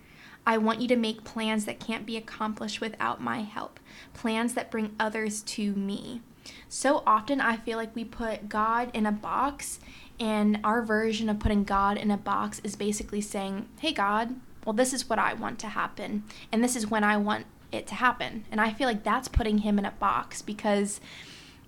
I 0.46 0.58
want 0.58 0.80
you 0.80 0.88
to 0.88 0.96
make 0.96 1.24
plans 1.24 1.64
that 1.64 1.80
can't 1.80 2.06
be 2.06 2.16
accomplished 2.16 2.80
without 2.80 3.22
my 3.22 3.40
help, 3.40 3.80
plans 4.12 4.54
that 4.54 4.70
bring 4.70 4.94
others 5.00 5.42
to 5.42 5.72
me. 5.72 6.20
So 6.68 7.02
often 7.06 7.40
I 7.40 7.56
feel 7.56 7.76
like 7.76 7.94
we 7.94 8.04
put 8.04 8.48
God 8.48 8.90
in 8.94 9.06
a 9.06 9.12
box, 9.12 9.80
and 10.18 10.58
our 10.64 10.82
version 10.82 11.28
of 11.28 11.38
putting 11.38 11.64
God 11.64 11.96
in 11.98 12.10
a 12.10 12.16
box 12.16 12.60
is 12.64 12.76
basically 12.76 13.20
saying, 13.20 13.68
Hey, 13.80 13.92
God, 13.92 14.36
well, 14.64 14.72
this 14.72 14.92
is 14.92 15.08
what 15.08 15.18
I 15.18 15.34
want 15.34 15.58
to 15.60 15.68
happen, 15.68 16.24
and 16.50 16.62
this 16.62 16.76
is 16.76 16.90
when 16.90 17.04
I 17.04 17.16
want 17.16 17.46
it 17.72 17.86
to 17.88 17.94
happen. 17.94 18.44
And 18.50 18.60
I 18.60 18.72
feel 18.72 18.88
like 18.88 19.04
that's 19.04 19.28
putting 19.28 19.58
him 19.58 19.78
in 19.78 19.84
a 19.84 19.90
box 19.92 20.42
because 20.42 21.00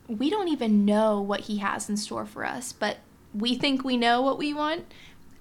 we 0.07 0.31
don't 0.31 0.49
even 0.49 0.85
know 0.85 1.21
what 1.21 1.41
he 1.41 1.59
has 1.59 1.89
in 1.89 1.97
store 1.97 2.27
for 2.27 2.45
us, 2.45 2.73
but 2.73 2.99
we 3.35 3.55
think 3.55 3.85
we 3.85 3.97
know 3.97 4.23
what 4.23 4.39
we 4.39 4.55
want, 4.55 4.87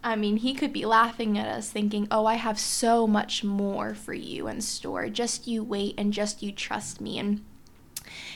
I 0.03 0.15
mean, 0.15 0.37
he 0.37 0.53
could 0.53 0.71
be 0.71 0.85
laughing 0.85 1.37
at 1.37 1.47
us, 1.47 1.69
thinking, 1.69 2.07
Oh, 2.11 2.25
I 2.25 2.35
have 2.35 2.59
so 2.59 3.07
much 3.07 3.43
more 3.43 3.93
for 3.93 4.13
you 4.13 4.47
in 4.47 4.61
store. 4.61 5.09
Just 5.09 5.47
you 5.47 5.63
wait 5.63 5.95
and 5.97 6.13
just 6.13 6.43
you 6.43 6.51
trust 6.51 7.01
me. 7.01 7.19
And 7.19 7.43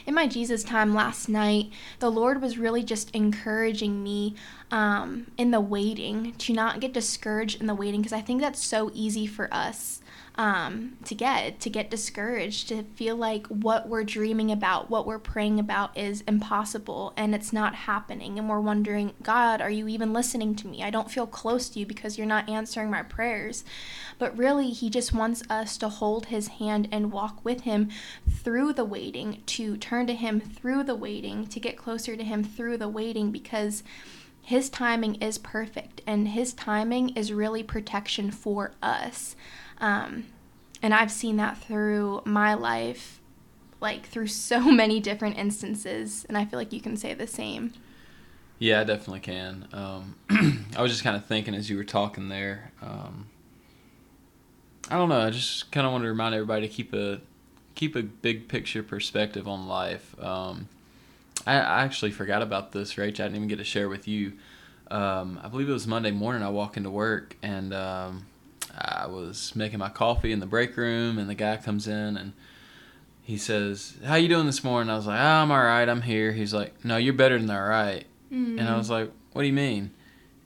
in 0.06 0.14
my 0.14 0.28
Jesus 0.28 0.64
time 0.64 0.94
last 0.94 1.30
night, 1.30 1.72
the 2.00 2.12
Lord 2.12 2.42
was 2.42 2.58
really 2.58 2.84
just 2.84 3.12
encouraging 3.12 4.04
me 4.04 4.36
um, 4.72 5.28
in 5.38 5.52
the 5.52 5.62
waiting 5.62 6.34
to 6.36 6.54
not 6.54 6.80
get 6.80 6.94
discouraged 6.94 7.60
in 7.60 7.68
the 7.68 7.76
waiting 7.76 8.02
because 8.02 8.14
I 8.14 8.22
think 8.22 8.42
that's 8.42 8.64
so 8.64 8.92
easy 8.94 9.28
for 9.28 9.54
us 9.54 10.02
um, 10.36 10.98
to 11.06 11.14
get 11.14 11.60
to 11.60 11.70
get 11.70 11.92
discouraged 11.92 12.70
to 12.70 12.84
feel 12.84 13.16
like 13.16 13.46
what 13.48 13.90
we're 13.90 14.04
dreaming 14.04 14.52
about 14.52 14.90
what 14.90 15.06
we're 15.06 15.20
praying 15.20 15.60
about 15.60 15.96
is 15.98 16.24
impossible 16.28 17.14
and 17.18 17.36
it's 17.36 17.52
not 17.52 17.76
happening. 17.76 18.40
And 18.40 18.50
we're 18.50 18.62
wondering 18.62 19.14
god 19.22 19.62
are 19.62 19.70
you 19.70 19.88
even 19.88 20.14
listening 20.14 20.56
to 20.56 20.68
me? 20.68 20.84
I 20.84 20.90
don't 20.90 21.12
feel 21.12 21.28
close 21.28 21.70
to 21.70 21.80
you 21.80 21.86
because 21.86 22.18
you're 22.18 22.28
not 22.28 22.50
answering 22.50 22.90
my 22.90 23.04
prayers. 23.04 23.66
But 24.18 24.38
really 24.38 24.70
he 24.70 24.90
just 24.90 25.14
wants 25.14 25.44
us 25.50 25.78
to 25.78 25.90
hold 25.90 26.28
his 26.28 26.48
hand 26.48 26.88
and 26.92 27.12
walk 27.12 27.44
with 27.44 27.62
him 27.62 27.90
through 28.30 28.74
the 28.74 28.86
waiting 28.86 29.44
to 29.48 29.76
turn 29.78 30.08
to 30.08 30.14
him 30.14 30.40
through 30.40 30.84
the 30.84 30.96
waiting 30.96 31.46
to 31.48 31.60
get 31.60 31.78
closer 31.78 32.16
to 32.16 32.24
him 32.24 32.44
through 32.44 32.78
the 32.78 32.90
waiting 32.90 33.32
because 33.32 33.84
his 34.42 34.70
timing 34.70 35.16
is 35.16 35.38
perfect 35.38 36.02
and 36.08 36.30
his 36.30 36.54
timing 36.54 37.10
is 37.10 37.32
really 37.32 37.64
protection 37.64 38.32
for 38.32 38.74
us 38.82 39.36
um, 39.82 40.26
and 40.82 40.94
I've 40.94 41.12
seen 41.12 41.38
that 41.38 41.58
through 41.58 42.22
my 42.24 42.54
life, 42.54 43.20
like 43.82 44.06
through 44.06 44.28
so 44.28 44.72
many 44.72 45.00
different 45.00 45.38
instances. 45.38 46.26
And 46.30 46.38
I 46.38 46.46
feel 46.46 46.58
like 46.58 46.72
you 46.72 46.82
can 46.82 46.96
say 46.96 47.14
the 47.14 47.28
same. 47.28 47.74
Yeah, 48.60 48.82
I 48.82 48.84
definitely 48.84 49.22
can. 49.22 49.68
Um, 49.74 50.16
I 50.78 50.82
was 50.82 50.92
just 50.92 51.04
kind 51.04 51.18
of 51.18 51.26
thinking 51.26 51.56
as 51.56 51.70
you 51.70 51.78
were 51.78 51.84
talking 51.84 52.30
there. 52.30 52.72
Um, 52.82 53.26
I 54.90 54.98
don't 54.98 55.10
know. 55.10 55.20
I 55.20 55.32
just 55.32 55.72
kind 55.72 55.86
of 55.86 55.92
want 55.92 56.04
to 56.04 56.10
remind 56.10 56.36
everybody 56.36 56.68
to 56.68 56.74
keep 56.74 56.94
a 56.94 57.22
keep 57.74 57.96
a 57.96 58.04
big 58.04 58.48
picture 58.48 58.84
perspective 58.84 59.48
on 59.48 59.68
life. 59.68 60.16
Um, 60.22 60.68
I, 61.48 61.56
I, 61.56 61.84
actually 61.84 62.12
forgot 62.12 62.42
about 62.42 62.74
this, 62.74 62.96
Rach. 62.96 63.08
I 63.08 63.12
didn't 63.12 63.38
even 63.38 63.48
get 63.48 63.56
to 63.56 63.64
share 63.64 63.90
with 63.90 64.08
you. 64.08 64.34
Um, 64.92 65.40
I 65.42 65.48
believe 65.48 65.70
it 65.70 65.74
was 65.74 65.88
Monday 65.88 66.12
morning. 66.12 66.44
I 66.44 66.50
walk 66.50 66.78
into 66.78 66.92
work 66.92 67.38
and 67.42 67.74
um, 67.74 68.26
I 68.82 69.08
was 69.08 69.56
making 69.56 69.80
my 69.80 69.90
coffee 69.90 70.32
in 70.32 70.40
the 70.40 70.46
break 70.46 70.76
room, 70.76 71.18
and 71.18 71.30
the 71.30 71.36
guy 71.36 71.58
comes 71.58 71.88
in 71.88 72.18
and 72.18 72.34
he 73.22 73.38
says, 73.38 73.98
"How 74.04 74.16
you 74.16 74.28
doing 74.28 74.46
this 74.46 74.64
morning?" 74.64 74.92
I 74.92 74.96
was 74.96 75.08
like, 75.08 75.20
oh, 75.20 75.24
"I'm 75.24 75.52
all 75.52 75.64
right. 75.64 75.88
I'm 75.88 76.02
here." 76.02 76.32
He's 76.32 76.54
like, 76.54 76.84
"No, 76.84 76.98
you're 76.98 77.14
better 77.14 77.40
than 77.40 77.50
all 77.50 77.64
right." 77.64 78.06
mm-hmm. 78.32 78.60
And 78.60 78.68
I 78.68 78.78
was 78.78 78.90
like, 78.90 79.12
"What 79.34 79.44
do 79.44 79.48
you 79.48 79.54
mean?" 79.54 79.92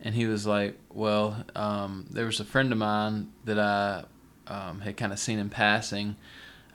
And 0.01 0.13
he 0.13 0.25
was 0.25 0.45
like, 0.45 0.77
"Well, 0.93 1.43
um, 1.55 2.07
there 2.09 2.25
was 2.25 2.39
a 2.39 2.45
friend 2.45 2.71
of 2.71 2.77
mine 2.77 3.31
that 3.45 3.59
I 3.59 4.03
um, 4.47 4.81
had 4.81 4.97
kind 4.97 5.13
of 5.13 5.19
seen 5.19 5.39
in 5.39 5.49
passing. 5.49 6.15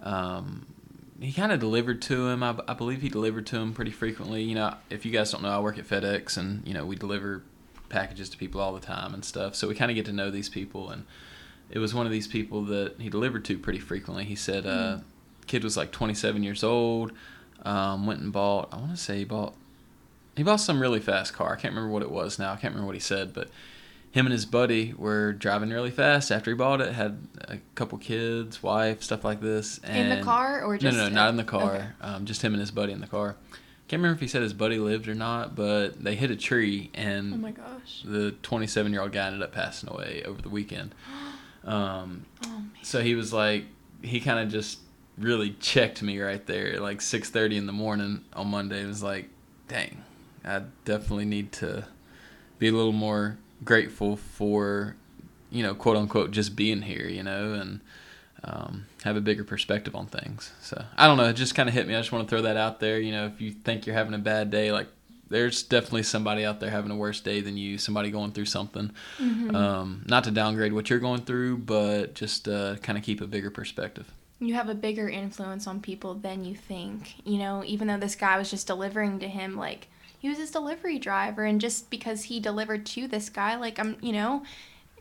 Um, 0.03 0.67
he 1.21 1.33
kind 1.33 1.53
of 1.53 1.61
delivered 1.61 2.01
to 2.03 2.29
him. 2.29 2.43
I, 2.43 2.57
I 2.67 2.73
believe 2.73 3.03
he 3.03 3.11
delivered 3.11 3.47
to 3.49 3.59
him 3.59 3.75
pretty 3.75 3.91
frequently. 3.91 4.43
You 4.43 4.55
know, 4.55 4.75
if 4.89 5.05
you 5.05 5.13
guys 5.13 5.31
don't 5.31 5.43
know, 5.43 5.51
I 5.51 5.61
work 5.61 5.79
at 5.79 5.87
FedEx, 5.87 6.39
and 6.39 6.67
you 6.67 6.73
know 6.73 6.87
we 6.87 6.97
deliver 6.97 7.43
packages 7.91 8.31
to 8.31 8.39
people 8.39 8.61
all 8.61 8.73
the 8.73 8.81
time 8.81 9.13
and 9.13 9.25
stuff. 9.25 9.55
So 9.55 9.69
we 9.69 9.75
kind 9.75 9.91
of 9.91 9.95
get 9.95 10.07
to 10.07 10.13
know 10.13 10.31
these 10.31 10.49
people 10.49 10.91
and." 10.91 11.05
It 11.71 11.79
was 11.79 11.95
one 11.95 12.07
of 12.07 12.13
these 12.13 12.27
people 12.27 12.63
that 12.65 12.95
he 12.99 13.09
delivered 13.09 13.45
to 13.47 13.59
pretty 13.59 13.79
frequently. 13.79 14.25
He 14.25 14.35
said, 14.35 14.67
uh, 14.67 14.99
mm. 14.99 15.03
kid 15.47 15.65
was 15.65 15.77
like 15.77 15.93
27 15.93 16.43
years 16.43 16.65
old, 16.65 17.13
um, 17.65 18.07
went 18.07 18.21
and 18.21 18.33
bought, 18.33 18.69
I 18.73 18.77
want 18.77 18.91
to 18.91 18.97
say 18.97 19.19
he 19.19 19.25
bought, 19.25 19.55
he 20.37 20.43
bought 20.43 20.57
some 20.57 20.81
really 20.81 21.01
fast 21.01 21.33
car. 21.33 21.53
I 21.53 21.57
can't 21.57 21.75
remember 21.75 21.93
what 21.93 22.03
it 22.03 22.11
was 22.11 22.39
now. 22.39 22.53
I 22.53 22.57
can't 22.57 22.75
remember 22.75 22.87
what 22.87 22.97
he 22.97 23.01
said, 23.01 23.33
but 23.33 23.49
him 24.11 24.27
and 24.27 24.33
his 24.33 24.47
buddy 24.47 24.93
were 24.97 25.33
driving 25.33 25.71
really 25.71 25.93
fast 25.93 26.33
after 26.33 26.51
he 26.51 26.57
bought 26.57 26.81
it. 26.81 26.93
Had 26.93 27.19
a 27.43 27.59
couple 27.77 27.99
kids, 27.99 28.63
wife, 28.63 29.03
stuff 29.03 29.25
like 29.25 29.41
this. 29.41 29.79
And 29.85 30.13
in 30.13 30.19
the 30.19 30.25
car 30.25 30.65
or 30.65 30.77
just 30.77 30.97
no, 30.97 31.05
no, 31.05 31.09
no 31.09 31.15
not 31.15 31.29
in 31.31 31.37
the 31.37 31.45
car. 31.45 31.75
Okay. 31.75 31.87
Um, 32.01 32.25
just 32.25 32.43
him 32.43 32.53
and 32.53 32.61
his 32.61 32.73
buddy 32.73 32.93
in 32.93 33.01
the 33.01 33.07
car. 33.07 33.37
Can't 33.87 34.01
remember 34.01 34.17
if 34.17 34.21
he 34.21 34.29
said 34.29 34.43
his 34.43 34.53
buddy 34.53 34.79
lived 34.79 35.09
or 35.09 35.15
not, 35.15 35.55
but 35.55 36.03
they 36.03 36.15
hit 36.15 36.31
a 36.31 36.37
tree 36.37 36.91
and 36.95 37.35
oh 37.35 37.39
my 37.39 37.51
gosh, 37.51 38.03
the 38.05 38.33
27 38.43 38.93
year 38.93 39.03
old 39.03 39.13
guy 39.13 39.27
ended 39.27 39.43
up 39.43 39.53
passing 39.53 39.89
away 39.89 40.23
over 40.25 40.41
the 40.43 40.49
weekend. 40.49 40.95
Um, 41.65 42.25
oh, 42.47 42.63
so 42.83 43.03
he 43.03 43.15
was 43.15 43.33
like, 43.33 43.65
he 44.03 44.21
kind 44.21 44.39
of 44.39 44.49
just 44.49 44.79
really 45.19 45.51
checked 45.61 46.03
me 46.03 46.19
right 46.21 46.45
there, 46.47 46.81
like 46.81 47.01
6:30 47.01 47.57
in 47.57 47.67
the 47.67 47.73
morning 47.73 48.25
on 48.33 48.49
Monday. 48.49 48.83
It 48.83 48.87
was 48.87 49.03
like, 49.03 49.29
dang, 49.69 50.03
I 50.45 50.63
definitely 50.85 51.27
need 51.27 51.53
to 51.53 51.87
be 52.59 52.69
a 52.69 52.73
little 52.73 52.93
more 52.93 53.39
grateful 53.65 54.17
for, 54.17 54.97
you 55.51 55.63
know, 55.63 55.75
quote 55.75 55.97
unquote, 55.97 56.31
just 56.31 56.57
being 56.57 56.83
here, 56.83 57.07
you 57.07 57.23
know, 57.23 57.53
and 57.55 57.81
um, 58.43 58.87
have 59.05 59.17
a 59.17 59.21
bigger 59.21 59.45
perspective 59.45 59.95
on 59.95 60.07
things. 60.07 60.53
So 60.63 60.83
I 60.97 61.07
don't 61.07 61.17
know, 61.17 61.27
it 61.27 61.35
just 61.35 61.55
kind 61.55 61.69
of 61.69 61.75
hit 61.75 61.87
me. 61.87 61.95
I 61.95 62.01
just 62.01 62.13
want 62.13 62.27
to 62.27 62.31
throw 62.31 62.43
that 62.43 62.57
out 62.57 62.81
there. 62.81 62.99
You 62.99 63.13
know, 63.13 63.27
if 63.27 63.41
you 63.41 63.51
think 63.51 63.87
you're 63.87 63.97
having 63.97 64.15
a 64.15 64.19
bad 64.19 64.51
day, 64.51 64.73
like 64.73 64.89
there's 65.31 65.63
definitely 65.63 66.03
somebody 66.03 66.45
out 66.45 66.61
there 66.61 66.71
having 66.71 66.91
a 66.91 66.97
worse 66.97 67.21
day 67.21 67.41
than 67.41 67.57
you, 67.57 67.79
somebody 67.79 68.11
going 68.11 68.33
through 68.33 68.47
something. 68.47 68.91
Mm-hmm. 69.19 69.55
Um, 69.55 70.05
not 70.07 70.25
to 70.25 70.31
downgrade 70.31 70.73
what 70.73 70.91
you're 70.91 70.99
going 70.99 71.23
through, 71.23 71.59
but 71.59 72.15
just 72.15 72.49
uh, 72.49 72.77
kind 72.77 72.99
of 72.99 73.05
keep 73.05 73.21
a 73.21 73.27
bigger 73.27 73.51
perspective. 73.51 74.13
You 74.41 74.55
have 74.55 74.69
a 74.69 74.75
bigger 74.75 75.09
influence 75.09 75.67
on 75.67 75.81
people 75.81 76.15
than 76.15 76.45
you 76.45 76.55
think. 76.55 77.15
You 77.25 77.39
know, 77.39 77.63
even 77.65 77.89
though 77.89 77.99
this 77.99 78.17
guy 78.17 78.39
was 78.39 78.51
just 78.51 78.67
delivering 78.67 79.21
to 79.21 79.29
him, 79.29 79.57
like, 79.57 79.89
he 80.19 80.29
was 80.29 80.39
his 80.39 80.51
delivery 80.51 80.99
driver, 80.99 81.45
and 81.45 81.61
just 81.61 81.89
because 81.91 82.25
he 82.25 82.41
delivered 82.41 82.85
to 82.87 83.09
this 83.09 83.31
guy, 83.31 83.57
like, 83.57 83.79
I'm, 83.79 83.97
you 84.03 84.13
know, 84.13 84.43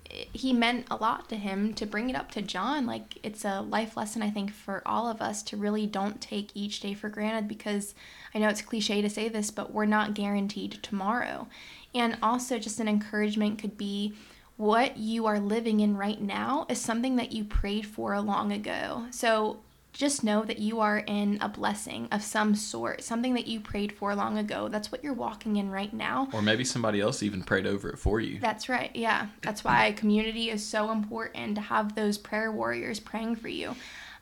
he 0.09 0.53
meant 0.53 0.87
a 0.89 0.95
lot 0.95 1.29
to 1.29 1.35
him 1.35 1.73
to 1.75 1.85
bring 1.85 2.09
it 2.09 2.15
up 2.15 2.31
to 2.31 2.41
John. 2.41 2.85
Like 2.85 3.17
it's 3.23 3.45
a 3.45 3.61
life 3.61 3.95
lesson 3.95 4.21
I 4.21 4.29
think 4.29 4.51
for 4.51 4.81
all 4.85 5.07
of 5.07 5.21
us 5.21 5.43
to 5.43 5.57
really 5.57 5.85
don't 5.85 6.19
take 6.19 6.51
each 6.53 6.79
day 6.79 6.93
for 6.93 7.09
granted 7.09 7.47
because 7.47 7.93
I 8.33 8.39
know 8.39 8.49
it's 8.49 8.61
cliche 8.61 9.01
to 9.01 9.09
say 9.09 9.29
this, 9.29 9.51
but 9.51 9.73
we're 9.73 9.85
not 9.85 10.13
guaranteed 10.13 10.79
tomorrow. 10.81 11.47
And 11.93 12.17
also 12.21 12.59
just 12.59 12.79
an 12.79 12.87
encouragement 12.87 13.59
could 13.59 13.77
be 13.77 14.13
what 14.57 14.97
you 14.97 15.25
are 15.25 15.39
living 15.39 15.79
in 15.79 15.95
right 15.95 16.21
now 16.21 16.65
is 16.69 16.81
something 16.81 17.15
that 17.15 17.31
you 17.31 17.45
prayed 17.45 17.85
for 17.85 18.19
long 18.19 18.51
ago. 18.51 19.05
So 19.11 19.59
just 19.91 20.23
know 20.23 20.43
that 20.43 20.59
you 20.59 20.79
are 20.79 20.99
in 20.99 21.37
a 21.41 21.49
blessing 21.49 22.07
of 22.11 22.21
some 22.23 22.55
sort, 22.55 23.03
something 23.03 23.33
that 23.33 23.47
you 23.47 23.59
prayed 23.59 23.91
for 23.91 24.15
long 24.15 24.37
ago. 24.37 24.67
That's 24.67 24.91
what 24.91 25.03
you're 25.03 25.13
walking 25.13 25.57
in 25.57 25.69
right 25.71 25.91
now. 25.91 26.29
Or 26.31 26.41
maybe 26.41 26.63
somebody 26.63 27.01
else 27.01 27.23
even 27.23 27.43
prayed 27.43 27.65
over 27.65 27.89
it 27.89 27.97
for 27.97 28.19
you. 28.19 28.39
That's 28.39 28.69
right. 28.69 28.91
Yeah. 28.93 29.27
That's 29.41 29.63
why 29.63 29.91
community 29.97 30.49
is 30.49 30.65
so 30.65 30.91
important 30.91 31.55
to 31.55 31.61
have 31.61 31.95
those 31.95 32.17
prayer 32.17 32.51
warriors 32.51 32.99
praying 32.99 33.37
for 33.37 33.47
you. 33.47 33.75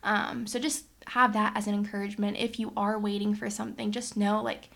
Um, 0.03 0.47
so 0.47 0.57
just 0.57 0.85
have 1.07 1.33
that 1.33 1.55
as 1.55 1.67
an 1.67 1.73
encouragement. 1.73 2.37
If 2.37 2.59
you 2.59 2.71
are 2.77 2.97
waiting 2.97 3.35
for 3.35 3.49
something, 3.49 3.91
just 3.91 4.17
know 4.17 4.41
like 4.41 4.69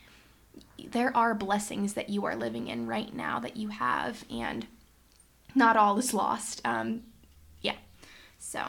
there 0.90 1.16
are 1.16 1.34
blessings 1.34 1.94
that 1.94 2.10
you 2.10 2.26
are 2.26 2.36
living 2.36 2.68
in 2.68 2.88
right 2.88 3.14
now 3.14 3.40
that 3.40 3.58
you 3.58 3.70
have, 3.70 4.26
and 4.30 4.66
not 5.54 5.78
all 5.78 5.98
is 5.98 6.14
lost. 6.14 6.62
Um, 6.66 7.04
yeah. 7.62 7.76
So, 8.40 8.62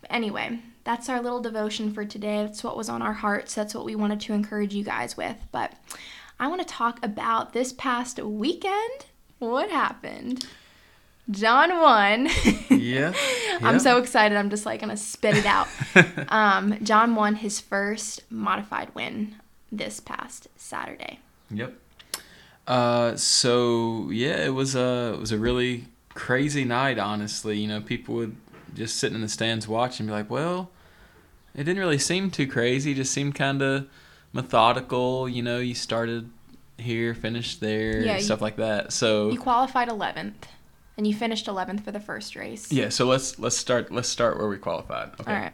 but 0.00 0.12
anyway, 0.12 0.60
that's 0.90 1.08
our 1.08 1.22
little 1.22 1.40
devotion 1.40 1.92
for 1.92 2.04
today. 2.04 2.42
That's 2.42 2.64
what 2.64 2.76
was 2.76 2.88
on 2.88 3.00
our 3.00 3.12
hearts. 3.12 3.54
That's 3.54 3.76
what 3.76 3.84
we 3.84 3.94
wanted 3.94 4.20
to 4.22 4.32
encourage 4.32 4.74
you 4.74 4.82
guys 4.82 5.16
with. 5.16 5.36
But 5.52 5.72
I 6.40 6.48
want 6.48 6.62
to 6.62 6.66
talk 6.66 6.98
about 7.00 7.52
this 7.52 7.72
past 7.72 8.18
weekend. 8.18 9.06
What 9.38 9.70
happened? 9.70 10.48
John 11.30 11.70
won. 11.80 12.28
yeah, 12.70 13.14
I'm 13.62 13.78
so 13.78 13.98
excited. 13.98 14.36
I'm 14.36 14.50
just 14.50 14.66
like 14.66 14.80
gonna 14.80 14.96
spit 14.96 15.36
it 15.36 15.46
out. 15.46 15.68
um, 16.28 16.76
John 16.82 17.14
won 17.14 17.36
his 17.36 17.60
first 17.60 18.22
modified 18.28 18.92
win 18.92 19.36
this 19.70 20.00
past 20.00 20.48
Saturday. 20.56 21.20
Yep. 21.52 21.72
Uh, 22.66 23.14
so 23.14 24.08
yeah, 24.10 24.44
it 24.44 24.54
was 24.54 24.74
a 24.74 25.12
it 25.14 25.20
was 25.20 25.30
a 25.30 25.38
really 25.38 25.84
crazy 26.14 26.64
night. 26.64 26.98
Honestly, 26.98 27.58
you 27.58 27.68
know, 27.68 27.80
people 27.80 28.16
would 28.16 28.34
just 28.74 28.96
sitting 28.96 29.14
in 29.14 29.20
the 29.20 29.28
stands 29.28 29.68
watching, 29.68 30.06
be 30.06 30.12
like, 30.12 30.28
well, 30.28 30.70
it 31.54 31.64
didn't 31.64 31.78
really 31.78 31.98
seem 31.98 32.30
too 32.30 32.46
crazy. 32.46 32.92
It 32.92 32.96
just 32.96 33.12
seemed 33.12 33.34
kind 33.34 33.62
of 33.62 33.86
methodical. 34.32 35.28
You 35.28 35.42
know, 35.42 35.58
you 35.58 35.74
started 35.74 36.30
here, 36.78 37.14
finished 37.14 37.60
there, 37.60 38.00
yeah, 38.00 38.18
stuff 38.18 38.40
you, 38.40 38.44
like 38.44 38.56
that. 38.56 38.92
So 38.92 39.30
you 39.30 39.38
qualified 39.38 39.88
11th, 39.88 40.34
and 40.96 41.06
you 41.06 41.14
finished 41.14 41.46
11th 41.46 41.84
for 41.84 41.92
the 41.92 42.00
first 42.00 42.36
race. 42.36 42.70
Yeah. 42.72 42.88
So 42.88 43.06
let's 43.06 43.38
let's 43.38 43.56
start 43.56 43.92
let's 43.92 44.08
start 44.08 44.38
where 44.38 44.48
we 44.48 44.58
qualified. 44.58 45.10
Okay. 45.20 45.32
All 45.32 45.40
right. 45.40 45.52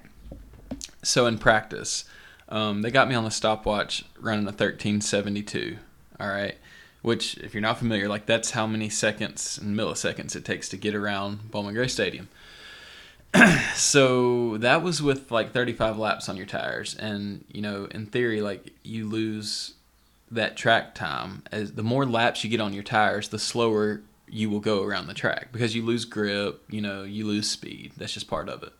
So 1.03 1.27
in 1.27 1.39
practice, 1.39 2.05
um, 2.49 2.83
they 2.83 2.91
got 2.91 3.09
me 3.09 3.15
on 3.15 3.25
the 3.25 3.31
stopwatch 3.31 4.05
running 4.21 4.45
a 4.45 4.51
1372. 4.51 5.79
All 6.19 6.29
right. 6.29 6.57
Which, 7.03 7.39
if 7.39 7.55
you're 7.55 7.61
not 7.61 7.79
familiar, 7.79 8.09
like 8.09 8.27
that's 8.27 8.51
how 8.51 8.67
many 8.67 8.89
seconds 8.89 9.59
and 9.59 9.79
milliseconds 9.79 10.35
it 10.35 10.45
takes 10.45 10.69
to 10.71 10.77
get 10.77 10.95
around 10.95 11.51
Bowman 11.53 11.75
Gray 11.75 11.87
Stadium. 11.87 12.29
so 13.75 14.57
that 14.59 14.83
was 14.83 15.03
with 15.03 15.31
like 15.31 15.53
35 15.53 15.99
laps 15.99 16.29
on 16.29 16.37
your 16.37 16.47
tires 16.47 16.95
and 16.95 17.45
you 17.53 17.61
know 17.61 17.87
in 17.91 18.07
theory 18.07 18.41
like 18.41 18.73
you 18.83 19.07
lose 19.07 19.75
that 20.31 20.57
track 20.57 20.95
time 20.95 21.43
as 21.53 21.73
the 21.73 21.83
more 21.83 22.07
laps 22.07 22.43
you 22.43 22.51
get 22.51 22.61
on 22.61 22.73
your 22.73 22.83
tires 22.83 23.29
the 23.29 23.39
slower 23.39 24.01
you 24.29 24.51
will 24.51 24.61
go 24.61 24.83
around 24.83 25.07
the 25.07 25.15
track 25.15 25.53
because 25.53 25.75
you 25.75 25.83
lose 25.83 26.05
grip 26.05 26.63
you 26.71 26.81
know 26.81 27.03
you 27.03 27.27
lose 27.27 27.49
speed 27.49 27.93
that's 27.97 28.15
just 28.15 28.29
part 28.29 28.49
of 28.49 28.63
it 28.63 28.73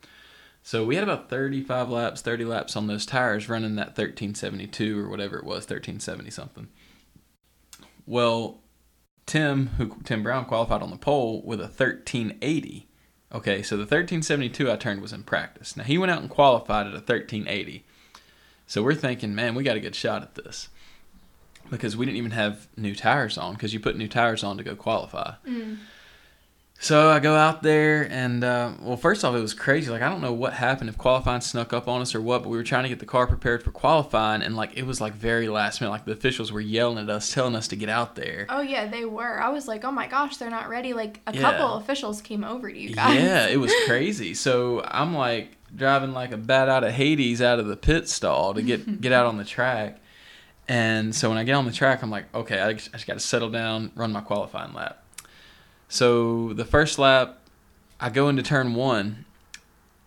So 0.63 0.85
we 0.85 0.97
had 0.97 1.05
about 1.05 1.31
35 1.31 1.91
laps, 1.91 2.23
30 2.23 2.45
laps 2.45 2.75
on 2.75 2.89
those 2.89 3.07
tires 3.07 3.49
running 3.49 3.77
that 3.77 3.97
1372 3.97 4.99
or 4.99 5.09
whatever 5.09 5.37
it 5.37 5.45
was, 5.45 5.63
1370 5.63 6.29
something. 6.31 6.67
Well, 8.05 8.59
Tim, 9.27 9.69
who 9.79 9.97
Tim 10.03 10.25
Brown 10.25 10.45
qualified 10.45 10.83
on 10.83 10.91
the 10.91 10.97
pole 10.97 11.41
with 11.45 11.61
a 11.61 11.71
1380. 11.71 12.89
Okay, 13.33 13.63
so 13.63 13.77
the 13.77 13.83
1372 13.83 14.71
I 14.71 14.77
turned 14.77 15.03
was 15.03 15.13
in 15.13 15.25
practice. 15.25 15.77
Now 15.77 15.85
he 15.85 15.99
went 15.99 16.13
out 16.13 16.21
and 16.21 16.31
qualified 16.31 16.87
at 16.87 16.93
a 16.93 16.97
1380. 16.97 17.85
So 18.67 18.83
we're 18.83 18.95
thinking, 18.95 19.35
man, 19.35 19.55
we 19.55 19.65
got 19.65 19.77
a 19.77 19.81
good 19.81 19.95
shot 19.95 20.23
at 20.23 20.35
this 20.35 20.69
because 21.71 21.97
we 21.97 22.07
didn't 22.07 22.19
even 22.19 22.31
have 22.33 22.69
new 22.77 22.95
tires 22.95 23.37
on 23.37 23.55
because 23.55 23.75
you 23.75 23.81
put 23.81 23.97
new 23.97 24.09
tires 24.09 24.45
on 24.45 24.57
to 24.59 24.65
go 24.65 24.77
qualify. 24.77 25.35
Mm. 25.47 25.79
So 26.79 27.11
I 27.11 27.21
go 27.21 27.35
out 27.35 27.63
there 27.63 28.07
and 28.11 28.45
uh, 28.45 28.71
well, 28.81 28.97
first 28.99 29.25
off, 29.25 29.35
it 29.35 29.41
was 29.41 29.55
crazy. 29.55 29.91
Like 29.91 30.03
I 30.03 30.09
don't 30.09 30.21
know 30.21 30.33
what 30.33 30.53
happened 30.53 30.89
if 30.91 30.99
qualifying 30.99 31.41
snuck 31.41 31.73
up 31.73 31.89
on 31.89 32.01
us 32.03 32.15
or 32.15 32.21
what, 32.21 32.43
but 32.43 32.51
we 32.51 32.57
were 32.57 32.63
trying 32.63 32.83
to 32.85 32.89
get 32.89 32.99
the 33.01 33.07
car 33.07 33.27
prepared 33.27 33.63
for 33.63 33.71
qualifying, 33.73 34.43
and 34.43 34.55
like 34.55 34.77
it 34.77 34.85
was 34.87 35.01
like 35.01 35.15
very 35.15 35.49
last 35.49 35.81
minute. 35.81 35.91
Like 35.91 36.05
the 36.05 36.13
officials 36.13 36.53
were 36.53 36.61
yelling 36.61 36.99
at 36.99 37.09
us, 37.11 37.33
telling 37.33 37.57
us 37.57 37.67
to 37.69 37.77
get 37.77 37.89
out 37.89 38.15
there. 38.15 38.47
Oh 38.51 38.61
yeah, 38.61 38.87
they 38.87 39.05
were. 39.05 39.41
I 39.41 39.49
was 39.49 39.67
like, 39.67 39.85
oh 39.85 39.91
my 39.91 40.07
gosh, 40.07 40.37
they're 40.37 40.51
not 40.51 40.69
ready. 40.69 40.93
Like 40.93 41.21
a 41.27 41.35
Yeah. 41.35 41.41
couple 41.41 41.75
officials 41.77 42.21
came 42.21 42.45
over 42.45 42.71
to 42.71 42.79
you 42.79 42.95
guys. 42.95 43.15
Yeah, 43.17 43.47
it 43.49 43.57
was 43.59 43.73
crazy. 43.87 44.35
So 44.35 44.83
I'm 44.87 45.15
like 45.15 45.57
driving 45.75 46.13
like 46.13 46.31
a 46.33 46.37
bat 46.37 46.69
out 46.69 46.85
of 46.85 46.93
Hades 46.93 47.41
out 47.43 47.59
of 47.59 47.67
the 47.67 47.77
pit 47.77 48.09
stall 48.09 48.55
to 48.55 48.63
get 48.63 49.01
get 49.01 49.13
out 49.13 49.27
on 49.27 49.39
the 49.39 49.45
track. 49.45 49.99
And 50.69 51.15
so 51.15 51.29
when 51.31 51.39
I 51.39 51.45
get 51.45 51.55
on 51.55 51.65
the 51.65 51.73
track, 51.73 52.03
I'm 52.03 52.11
like, 52.11 52.33
okay, 52.35 52.61
I 52.61 52.73
just, 52.73 52.89
I 52.91 52.93
just 52.99 53.07
got 53.07 53.15
to 53.15 53.21
settle 53.21 53.51
down, 53.51 53.93
run 53.95 54.11
my 54.13 54.21
qualifying 54.21 54.75
lap. 54.75 55.01
So 55.89 56.53
the 56.53 56.65
first 56.65 56.99
lap, 56.99 57.39
I 58.01 58.11
go 58.11 58.29
into 58.29 58.43
turn 58.43 58.75
one, 58.75 59.25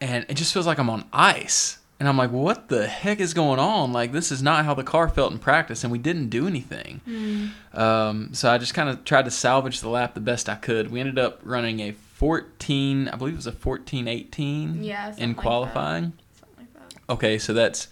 and 0.01 0.25
it 0.29 0.35
just 0.35 0.53
feels 0.53 0.67
like 0.67 0.77
I'm 0.77 0.89
on 0.89 1.05
ice. 1.11 1.77
And 1.99 2.07
I'm 2.07 2.17
like, 2.17 2.31
what 2.31 2.69
the 2.69 2.87
heck 2.87 3.19
is 3.19 3.33
going 3.33 3.59
on? 3.59 3.91
Like, 3.91 4.13
this 4.13 4.31
is 4.31 4.41
not 4.41 4.63
how 4.63 4.73
the 4.73 4.85
car 4.85 5.09
felt 5.09 5.33
in 5.33 5.39
practice, 5.39 5.83
and 5.83 5.91
we 5.91 5.97
didn't 5.97 6.29
do 6.29 6.47
anything. 6.47 7.01
Mm. 7.05 7.77
Um, 7.77 8.33
so 8.33 8.49
I 8.49 8.57
just 8.57 8.73
kind 8.73 8.87
of 8.87 9.03
tried 9.03 9.25
to 9.25 9.31
salvage 9.31 9.81
the 9.81 9.89
lap 9.89 10.13
the 10.13 10.21
best 10.21 10.47
I 10.47 10.55
could. 10.55 10.91
We 10.91 11.01
ended 11.01 11.19
up 11.19 11.41
running 11.43 11.81
a 11.81 11.91
14, 11.91 13.09
I 13.09 13.15
believe 13.17 13.33
it 13.33 13.37
was 13.37 13.47
a 13.47 13.51
14 13.51 14.07
18 14.07 14.83
Yeah, 14.83 15.13
in 15.17 15.29
like 15.29 15.37
qualifying. 15.37 16.13
Something 16.39 16.67
like 16.73 16.73
that. 16.73 17.13
Okay, 17.13 17.37
so 17.37 17.53
that's 17.53 17.89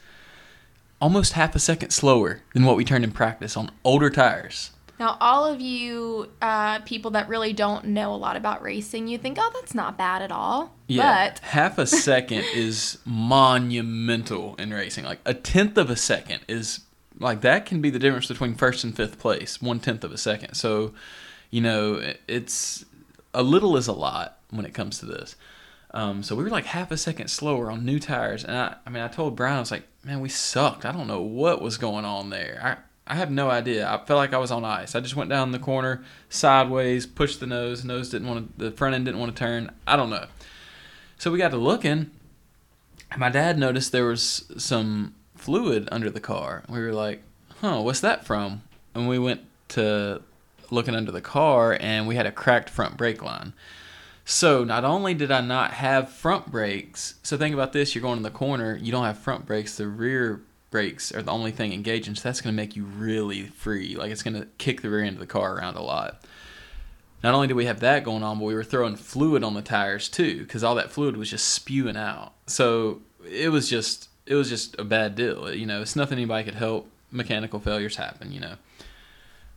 almost 1.02 1.34
half 1.34 1.56
a 1.56 1.60
second 1.60 1.92
slower 1.92 2.42
than 2.54 2.64
what 2.64 2.78
we 2.78 2.86
turned 2.86 3.04
in 3.04 3.12
practice 3.12 3.58
on 3.58 3.72
older 3.84 4.10
tires. 4.10 4.72
Now, 5.00 5.18
all 5.22 5.46
of 5.46 5.62
you 5.62 6.30
uh, 6.42 6.80
people 6.80 7.12
that 7.12 7.30
really 7.30 7.54
don't 7.54 7.86
know 7.86 8.14
a 8.14 8.18
lot 8.18 8.36
about 8.36 8.62
racing, 8.64 9.08
you 9.08 9.18
think, 9.18 9.38
oh, 9.40 9.52
that's 9.54 9.76
not 9.76 9.98
bad 9.98 10.22
at 10.22 10.32
all. 10.32 10.74
Yeah, 10.88 11.30
But 11.30 11.40
half 11.40 11.78
a 11.78 11.86
second 11.86 12.46
is 12.56 12.98
monumental 13.06 14.56
in 14.56 14.74
racing. 14.74 15.06
Like 15.06 15.20
a 15.26 15.34
tenth 15.34 15.78
of 15.78 15.90
a 15.90 15.96
second 15.96 16.42
is 16.48 16.82
like 17.20 17.42
that 17.42 17.66
can 17.66 17.82
be 17.82 17.90
the 17.90 18.00
difference 18.00 18.28
between 18.28 18.56
first 18.56 18.84
and 18.84 18.96
fifth 18.96 19.20
place. 19.20 19.62
One 19.62 19.80
tenth 19.80 20.04
of 20.04 20.12
a 20.12 20.18
second. 20.18 20.56
So, 20.56 20.94
you 21.52 21.62
know, 21.62 22.02
it's 22.28 22.86
a 23.34 23.44
little 23.44 23.78
is 23.78 23.88
a 23.88 23.94
lot 23.94 24.40
when 24.50 24.66
it 24.66 24.74
comes 24.74 25.00
to 25.00 25.06
this. 25.06 25.36
Um, 25.92 26.22
so 26.22 26.36
we 26.36 26.44
were 26.44 26.50
like 26.50 26.66
half 26.66 26.92
a 26.92 26.98
second 26.98 27.30
slower 27.30 27.72
on 27.72 27.86
new 27.86 28.00
tires, 28.00 28.44
and 28.44 28.56
I, 28.56 28.76
I 28.86 28.90
mean, 28.90 29.02
I 29.02 29.08
told 29.08 29.36
Brian, 29.36 29.58
I 29.58 29.60
was 29.60 29.72
like, 29.72 29.88
man, 30.04 30.20
we 30.20 30.30
sucked. 30.30 30.86
I 30.86 30.92
don't 30.92 31.08
know 31.08 31.22
what 31.22 31.62
was 31.62 31.78
going 31.78 32.04
on 32.04 32.30
there. 32.30 32.60
I, 32.62 32.87
I 33.08 33.16
have 33.16 33.32
no 33.32 33.50
idea. 33.50 33.88
I 33.88 33.98
felt 34.06 34.18
like 34.18 34.34
I 34.34 34.38
was 34.38 34.52
on 34.52 34.66
ice. 34.66 34.94
I 34.94 35.00
just 35.00 35.16
went 35.16 35.30
down 35.30 35.52
the 35.52 35.60
corner 35.60 36.04
sideways, 36.30 37.06
pushed 37.06 37.40
the 37.40 37.48
nose. 37.48 37.86
Nose 37.86 38.10
didn't 38.10 38.28
want 38.28 38.60
to. 38.60 38.66
The 38.66 38.72
front 38.72 38.96
end 38.96 39.06
didn't 39.06 39.20
want 39.20 39.36
to 39.36 39.40
turn. 39.40 39.72
I 39.88 39.96
don't 39.96 40.10
know. 40.10 40.26
So 41.18 41.32
we 41.32 41.38
got 41.38 41.52
to 41.52 41.58
looking. 41.58 42.12
and 43.12 43.20
My 43.20 43.30
dad 43.30 43.58
noticed 43.58 43.92
there 43.92 44.06
was 44.06 44.52
some 44.58 45.16
fluid 45.36 45.88
under 45.92 46.10
the 46.10 46.20
car. 46.20 46.64
We 46.68 46.80
were 46.80 46.94
like, 46.94 47.24
"Huh, 47.62 47.82
what's 47.82 48.02
that 48.02 48.26
from?" 48.26 48.64
And 48.94 49.08
we 49.08 49.18
went 49.18 49.42
to 49.70 50.22
looking 50.70 50.96
under 50.96 51.12
the 51.12 51.22
car, 51.22 51.78
and 51.80 52.08
we 52.08 52.16
had 52.16 52.26
a 52.26 52.32
cracked 52.32 52.70
front 52.70 52.98
brake 52.98 53.24
line. 53.24 53.54
So 54.26 54.66
not 54.66 54.84
only 54.84 55.14
did 55.14 55.32
I 55.32 55.40
not 55.40 55.72
have 55.72 56.10
front 56.10 56.52
brakes, 56.52 57.16
so 57.24 57.38
think 57.38 57.54
about 57.54 57.72
this: 57.72 57.96
you're 57.96 58.02
going 58.02 58.18
in 58.18 58.24
the 58.24 58.30
corner, 58.30 58.76
you 58.76 58.92
don't 58.92 59.06
have 59.06 59.18
front 59.18 59.46
brakes. 59.46 59.78
The 59.78 59.88
rear 59.88 60.42
brakes 60.70 61.14
are 61.14 61.22
the 61.22 61.32
only 61.32 61.52
thing 61.52 61.74
engaging, 61.74 62.16
so 62.16 62.24
that's 62.24 62.42
going 62.42 62.54
to 62.54 62.62
make 62.62 62.76
you 62.76 62.84
really 62.84 63.44
free. 63.44 63.96
Like 63.96 64.12
it's 64.12 64.24
going 64.24 64.40
to 64.40 64.48
kick 64.58 64.82
the 64.82 64.90
rear 64.90 65.04
end 65.04 65.16
of 65.16 65.20
the 65.20 65.28
car 65.28 65.56
around 65.58 65.76
a 65.76 65.82
lot. 65.82 66.24
Not 67.24 67.34
only 67.34 67.48
did 67.48 67.56
we 67.56 67.66
have 67.66 67.80
that 67.80 68.04
going 68.04 68.24
on, 68.24 68.38
but 68.38 68.46
we 68.46 68.54
were 68.54 68.64
throwing 68.64 68.96
fluid 68.96 69.44
on 69.44 69.54
the 69.54 69.62
tires 69.62 70.08
too, 70.08 70.40
because 70.40 70.64
all 70.64 70.76
that 70.76 70.92
fluid 70.92 71.18
was 71.18 71.30
just 71.30 71.48
spewing 71.48 71.98
out. 71.98 72.34
So 72.46 73.02
it 73.30 73.50
was 73.50 73.70
just 73.70 74.10
it 74.26 74.36
was 74.36 74.50
just 74.50 74.78
a 74.80 74.84
bad 74.84 75.16
deal. 75.16 75.52
You 75.54 75.66
know, 75.66 75.82
it's 75.82 75.96
nothing 75.96 76.18
anybody 76.18 76.44
could 76.44 76.56
help. 76.56 76.90
Mechanical 77.12 77.60
failures 77.60 77.96
happen. 77.96 78.32
You 78.32 78.42
know. 78.42 78.56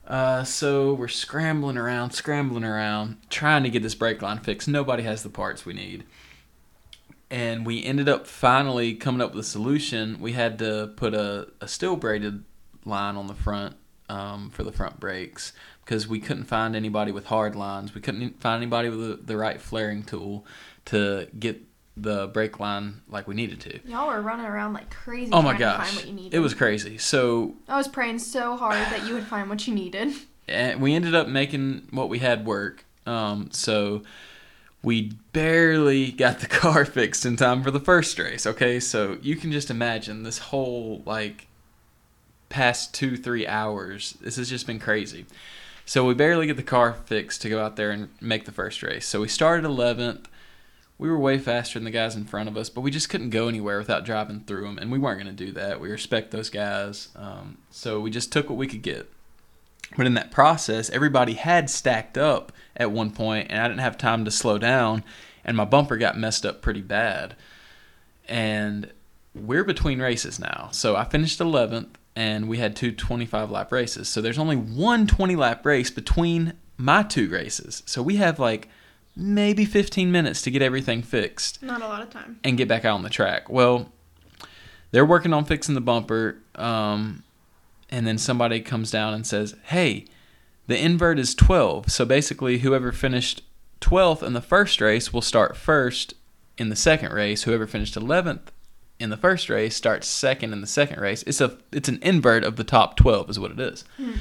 Uh, 0.07 0.43
so 0.43 0.93
we're 0.95 1.07
scrambling 1.07 1.77
around, 1.77 2.11
scrambling 2.11 2.65
around, 2.65 3.17
trying 3.29 3.63
to 3.63 3.71
get 3.71 3.83
this 3.83 3.95
brake 3.95 4.21
line 4.23 4.39
fixed. 4.39 4.67
Nobody 4.67 5.05
has 5.05 5.23
the 5.23 5.29
parts 5.29 5.65
we 5.65 5.73
need. 5.73 6.05
And 7.31 7.65
we 7.65 7.85
ended 7.85 8.09
up 8.09 8.27
finally 8.27 8.95
coming 8.95 9.21
up 9.21 9.35
with 9.35 9.45
a 9.45 9.49
solution. 9.49 10.21
We 10.21 10.33
had 10.33 10.59
to 10.59 10.93
put 10.97 11.15
a, 11.15 11.49
a 11.61 11.69
steel 11.69 11.97
braided 11.97 12.45
line 12.85 13.17
on 13.17 13.29
the 13.29 13.35
front 13.35 13.77
um, 14.09 14.51
for 14.51 14.65
the 14.65 14.73
front 14.73 14.99
brakes 14.99 15.53
because 15.85 16.09
we 16.09 16.19
couldn't 16.19 16.45
find 16.45 16.75
anybody 16.75 17.13
with 17.13 17.27
hard 17.27 17.55
lines. 17.55 17.95
We 17.95 18.01
couldn't 18.01 18.41
find 18.41 18.61
anybody 18.63 18.89
with 18.89 19.01
the, 19.01 19.17
the 19.25 19.37
right 19.37 19.61
flaring 19.61 20.03
tool 20.03 20.45
to 20.87 21.29
get 21.39 21.63
the 21.97 22.29
brake 22.29 22.59
line 22.59 23.03
like 23.09 23.29
we 23.29 23.35
needed 23.35 23.61
to. 23.61 23.79
y'all 23.87 24.09
were 24.09 24.23
running 24.23 24.47
around 24.47 24.73
like 24.73 24.91
crazy. 24.91 25.31
Oh 25.33 25.43
my 25.43 25.57
trying 25.57 25.59
to 25.59 25.65
find 25.67 25.79
gosh, 25.89 25.97
what 25.97 26.07
you 26.07 26.13
needed. 26.15 26.35
it 26.35 26.41
was 26.41 26.55
crazy. 26.55 26.99
So 26.99 27.55
I 27.69 27.77
was 27.77 27.89
praying 27.89 28.21
so 28.21 28.57
hard 28.57 28.77
that 28.77 29.07
you 29.07 29.15
would 29.15 29.25
find 29.27 29.49
what 29.49 29.67
you 29.69 29.75
needed. 29.75 30.15
and 30.49 30.81
we 30.81 30.95
ended 30.95 31.15
up 31.15 31.29
making 31.29 31.89
what 31.91 32.09
we 32.09 32.19
had 32.21 32.45
work. 32.47 32.85
Um, 33.07 33.51
so 33.53 34.03
we 34.83 35.13
barely 35.33 36.11
got 36.11 36.41
the 36.41 36.47
car 36.63 36.85
fixed 36.85 37.27
in 37.27 37.37
time 37.37 37.63
for 37.63 37.71
the 37.71 37.81
first 37.81 38.19
race. 38.19 38.47
Okay, 38.47 38.81
so 38.81 39.19
you 39.23 39.37
can 39.37 39.53
just 39.53 39.71
imagine 39.71 40.23
this 40.23 40.39
whole 40.39 41.03
like 41.05 41.47
past 42.49 42.95
two 42.95 43.17
three 43.17 43.47
hours. 43.47 44.17
This 44.21 44.37
has 44.37 44.49
just 44.49 44.67
been 44.67 44.79
crazy. 44.79 45.27
So 45.91 46.05
we 46.05 46.15
barely 46.15 46.47
get 46.47 46.57
the 46.57 46.63
car 46.63 46.93
fixed 46.93 47.43
to 47.43 47.49
go 47.49 47.65
out 47.65 47.77
there 47.77 47.91
and 47.91 48.11
make 48.21 48.45
the 48.45 48.53
first 48.53 48.83
race. 48.83 49.07
So 49.07 49.23
we 49.23 49.29
started 49.29 49.69
11th. 49.69 50.27
We 50.99 51.09
were 51.09 51.19
way 51.19 51.39
faster 51.39 51.79
than 51.79 51.85
the 51.85 51.91
guys 51.91 52.15
in 52.15 52.27
front 52.27 52.49
of 52.49 52.57
us, 52.57 52.71
but 52.71 52.83
we 52.83 52.93
just 52.93 53.09
couldn't 53.09 53.31
go 53.31 53.49
anywhere 53.49 53.79
without 53.79 54.05
driving 54.05 54.41
through 54.41 54.67
them, 54.67 54.79
and 54.79 54.93
we 54.93 54.99
weren't 54.99 55.21
going 55.21 55.35
to 55.35 55.45
do 55.47 55.51
that. 55.53 55.81
We 55.81 55.91
respect 55.91 56.31
those 56.31 56.51
guys, 56.51 57.09
um, 57.17 57.57
so 57.71 57.99
we 58.01 58.11
just 58.11 58.31
took 58.31 58.49
what 58.49 58.57
we 58.59 58.69
could 58.69 58.83
get. 58.83 59.11
But 59.97 60.07
in 60.07 60.15
that 60.15 60.31
process, 60.31 60.91
everybody 60.91 61.33
had 61.33 61.71
stacked 61.71 62.17
up 62.17 62.53
at 62.77 62.91
one 62.93 63.11
point, 63.11 63.49
and 63.51 63.61
I 63.61 63.69
didn't 63.69 63.81
have 63.81 63.99
time 63.99 64.25
to 64.25 64.31
slow 64.31 64.59
down, 64.59 65.05
and 65.45 65.57
my 65.57 65.65
bumper 65.65 65.97
got 65.97 66.17
messed 66.19 66.45
up 66.47 66.63
pretty 66.63 66.83
bad. 66.83 67.35
And 68.29 68.91
we're 69.35 69.65
between 69.65 70.01
races 70.01 70.39
now. 70.39 70.69
So 70.73 70.97
I 70.97 71.05
finished 71.05 71.39
11th, 71.41 71.89
and 72.17 72.49
we 72.49 72.59
had 72.59 72.77
two 72.77 72.93
25 72.93 73.51
lap 73.51 73.73
races. 73.73 74.09
So 74.09 74.21
there's 74.21 74.39
only 74.39 74.57
one 74.57 75.07
20 75.07 75.37
lap 75.37 75.65
race 75.65 75.91
between 75.91 76.55
my 76.77 77.03
two 77.03 77.29
races. 77.29 77.83
So 77.87 78.03
we 78.03 78.17
have 78.17 78.39
like 78.39 78.69
maybe 79.17 79.65
15 79.65 80.11
minutes 80.13 80.43
to 80.43 80.51
get 80.51 80.63
everything 80.63 81.03
fixed 81.03 81.63
Not 81.63 81.83
a 81.83 81.87
lot 81.87 82.03
of 82.03 82.11
time. 82.11 82.39
and 82.45 82.57
get 82.57 82.69
back 82.69 82.85
out 82.85 82.95
on 82.95 83.03
the 83.03 83.11
track. 83.11 83.49
Well, 83.49 83.91
they're 84.93 85.05
working 85.07 85.33
on 85.33 85.45
fixing 85.45 85.75
the 85.75 85.81
bumper, 85.81 86.39
um, 86.57 87.23
and 87.91 88.07
then 88.07 88.19
somebody 88.19 88.61
comes 88.61 88.91
down 88.91 89.15
and 89.15 89.27
says, 89.27 89.55
"Hey, 89.65 90.07
the 90.71 90.81
invert 90.81 91.19
is 91.19 91.35
12. 91.35 91.91
So 91.91 92.05
basically, 92.05 92.59
whoever 92.59 92.93
finished 92.93 93.43
12th 93.81 94.23
in 94.23 94.35
the 94.35 94.41
first 94.41 94.81
race 94.81 95.13
will 95.13 95.21
start 95.21 95.57
first 95.57 96.15
in 96.57 96.69
the 96.69 96.77
second 96.77 97.13
race. 97.13 97.43
Whoever 97.43 97.67
finished 97.67 97.97
11th 97.97 98.53
in 99.01 99.11
the 99.11 99.17
first 99.17 99.51
race 99.51 99.75
starts 99.75 100.07
second 100.07 100.53
in 100.53 100.61
the 100.61 100.69
second 100.69 101.01
race. 101.01 101.25
It's 101.25 101.41
a 101.41 101.59
it's 101.73 101.89
an 101.89 101.99
invert 102.03 102.45
of 102.45 102.55
the 102.55 102.63
top 102.63 102.97
12 102.97 103.31
is 103.31 103.41
what 103.41 103.51
it 103.51 103.59
is. 103.59 103.85
Hmm. 103.97 104.13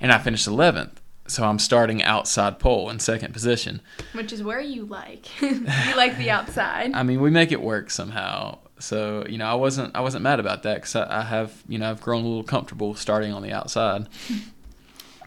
And 0.00 0.10
I 0.10 0.18
finished 0.18 0.48
11th. 0.48 0.96
So 1.28 1.44
I'm 1.44 1.60
starting 1.60 2.02
outside 2.02 2.58
pole 2.58 2.90
in 2.90 2.98
second 2.98 3.32
position. 3.32 3.80
Which 4.14 4.32
is 4.32 4.42
where 4.42 4.60
you 4.60 4.86
like. 4.86 5.40
you 5.40 5.60
like 5.96 6.18
the 6.18 6.28
outside. 6.28 6.92
I 6.92 7.04
mean, 7.04 7.20
we 7.20 7.30
make 7.30 7.52
it 7.52 7.62
work 7.62 7.90
somehow. 7.90 8.58
So 8.80 9.24
you 9.28 9.38
know, 9.38 9.46
I 9.46 9.54
wasn't 9.54 9.94
I 9.94 10.00
wasn't 10.00 10.24
mad 10.24 10.40
about 10.40 10.64
that 10.64 10.74
because 10.74 10.96
I, 10.96 11.20
I 11.20 11.22
have 11.22 11.62
you 11.68 11.78
know 11.78 11.88
I've 11.88 12.00
grown 12.00 12.24
a 12.24 12.26
little 12.26 12.42
comfortable 12.42 12.96
starting 12.96 13.32
on 13.32 13.42
the 13.42 13.52
outside. 13.52 14.08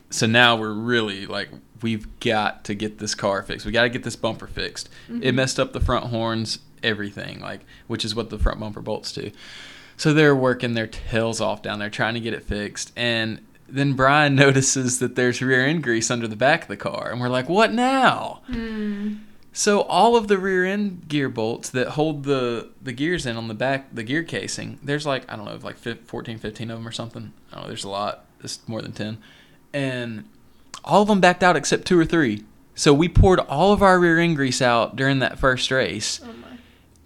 so 0.10 0.26
now 0.26 0.56
we're 0.56 0.74
really 0.74 1.26
like 1.26 1.50
we've 1.82 2.20
got 2.20 2.64
to 2.66 2.74
get 2.74 2.98
this 2.98 3.14
car 3.16 3.44
fixed. 3.44 3.66
We 3.66 3.72
got 3.72 3.84
to 3.84 3.90
get 3.90 4.04
this 4.04 4.16
bumper 4.16 4.48
fixed. 4.48 4.90
It 5.22 5.34
messed 5.36 5.60
up 5.60 5.74
the 5.74 5.80
front 5.80 6.06
horns, 6.06 6.60
everything 6.84 7.40
like 7.40 7.62
which 7.88 8.06
is 8.06 8.16
what 8.16 8.30
the 8.30 8.38
front 8.38 8.60
bumper 8.60 8.82
bolts 8.82 9.12
do. 9.12 9.32
So 9.96 10.14
they're 10.14 10.36
working 10.36 10.74
their 10.74 10.88
tails 10.88 11.42
off 11.42 11.62
down 11.62 11.80
there 11.80 11.90
trying 11.90 12.14
to 12.16 12.20
get 12.20 12.34
it 12.34 12.44
fixed 12.44 12.92
and. 12.96 13.42
Then 13.70 13.96
Brian 13.96 14.34
notices 14.38 15.00
that 15.00 15.18
there's 15.18 15.42
rear 15.42 15.66
end 15.66 15.84
grease 15.84 16.10
under 16.10 16.26
the 16.26 16.38
back 16.38 16.62
of 16.62 16.68
the 16.70 16.78
car, 16.78 17.12
and 17.12 17.20
we're 17.20 17.28
like, 17.28 17.50
"What 17.50 17.74
now?" 17.74 18.40
Hmm. 18.48 19.16
So 19.58 19.82
all 19.82 20.16
of 20.16 20.28
the 20.28 20.38
rear 20.38 20.66
end 20.66 21.08
gear 21.08 21.30
bolts 21.30 21.72
that 21.72 21.88
hold 21.90 22.26
the 22.26 22.70
the 22.80 22.94
gears 22.94 23.26
in 23.26 23.38
on 23.38 23.48
the 23.48 23.56
back, 23.56 23.88
the 23.92 24.04
gear 24.04 24.22
casing, 24.22 24.78
there's 24.84 25.04
like 25.04 25.30
I 25.30 25.36
don't 25.36 25.46
know, 25.46 25.58
like 25.64 25.78
14, 25.78 26.38
15 26.38 26.70
of 26.70 26.78
them 26.78 26.88
or 26.88 26.92
something. 26.92 27.34
I 27.52 27.56
don't 27.56 27.64
know. 27.64 27.68
There's 27.68 27.84
a 27.84 27.90
lot. 27.90 28.26
It's 28.44 28.60
more 28.68 28.84
than 28.84 28.92
ten, 28.92 29.18
and 29.78 30.28
all 30.84 31.04
of 31.04 31.08
them 31.08 31.22
backed 31.22 31.44
out 31.44 31.56
except 31.56 31.86
two 31.86 32.00
or 32.00 32.06
three. 32.06 32.44
So 32.74 32.94
we 32.94 33.08
poured 33.08 33.40
all 33.42 33.74
of 33.74 33.84
our 33.84 34.00
rear 34.00 34.20
end 34.20 34.36
grease 34.36 34.62
out 34.62 34.96
during 34.96 35.20
that 35.20 35.38
first 35.38 35.70
race. 35.70 36.20
Oh 36.24 36.34
my. 36.34 36.58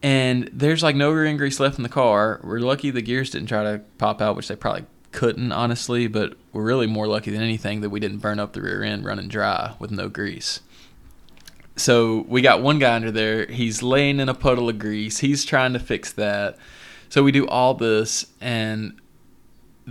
And 0.02 0.50
there's 0.54 0.82
like 0.82 0.96
no 0.96 1.12
rear 1.12 1.26
end 1.26 1.38
grease 1.38 1.60
left 1.60 1.78
in 1.78 1.84
the 1.84 1.90
car. 1.90 2.40
We're 2.44 2.60
lucky 2.60 2.90
the 2.90 3.02
gears 3.02 3.30
didn't 3.30 3.48
try 3.48 3.64
to 3.64 3.82
pop 3.98 4.22
out, 4.22 4.38
which 4.38 4.48
they 4.48 4.56
probably 4.56 4.86
couldn't, 5.12 5.52
honestly. 5.52 6.08
But 6.08 6.36
we're 6.54 6.64
really 6.64 6.88
more 6.88 7.08
lucky 7.08 7.30
than 7.32 7.42
anything 7.42 7.82
that 7.82 7.90
we 7.90 8.00
didn't 8.00 8.20
burn 8.20 8.40
up 8.40 8.54
the 8.54 8.62
rear 8.62 8.84
end 8.84 9.04
running 9.04 9.28
dry 9.28 9.76
with 9.78 9.92
no 9.92 10.08
grease. 10.08 10.62
So 11.76 12.26
we 12.28 12.42
got 12.42 12.62
one 12.62 12.80
guy 12.80 12.96
under 12.96 13.12
there. 13.12 13.48
He's 13.48 13.84
laying 13.84 14.20
in 14.20 14.30
a 14.30 14.34
puddle 14.34 14.70
of 14.70 14.80
grease. 14.80 15.20
He's 15.20 15.44
trying 15.44 15.74
to 15.74 15.80
fix 15.80 16.14
that. 16.14 16.58
So 17.10 17.24
we 17.24 17.34
do 17.34 17.46
all 17.48 17.74
this, 17.74 18.28
and 18.40 18.98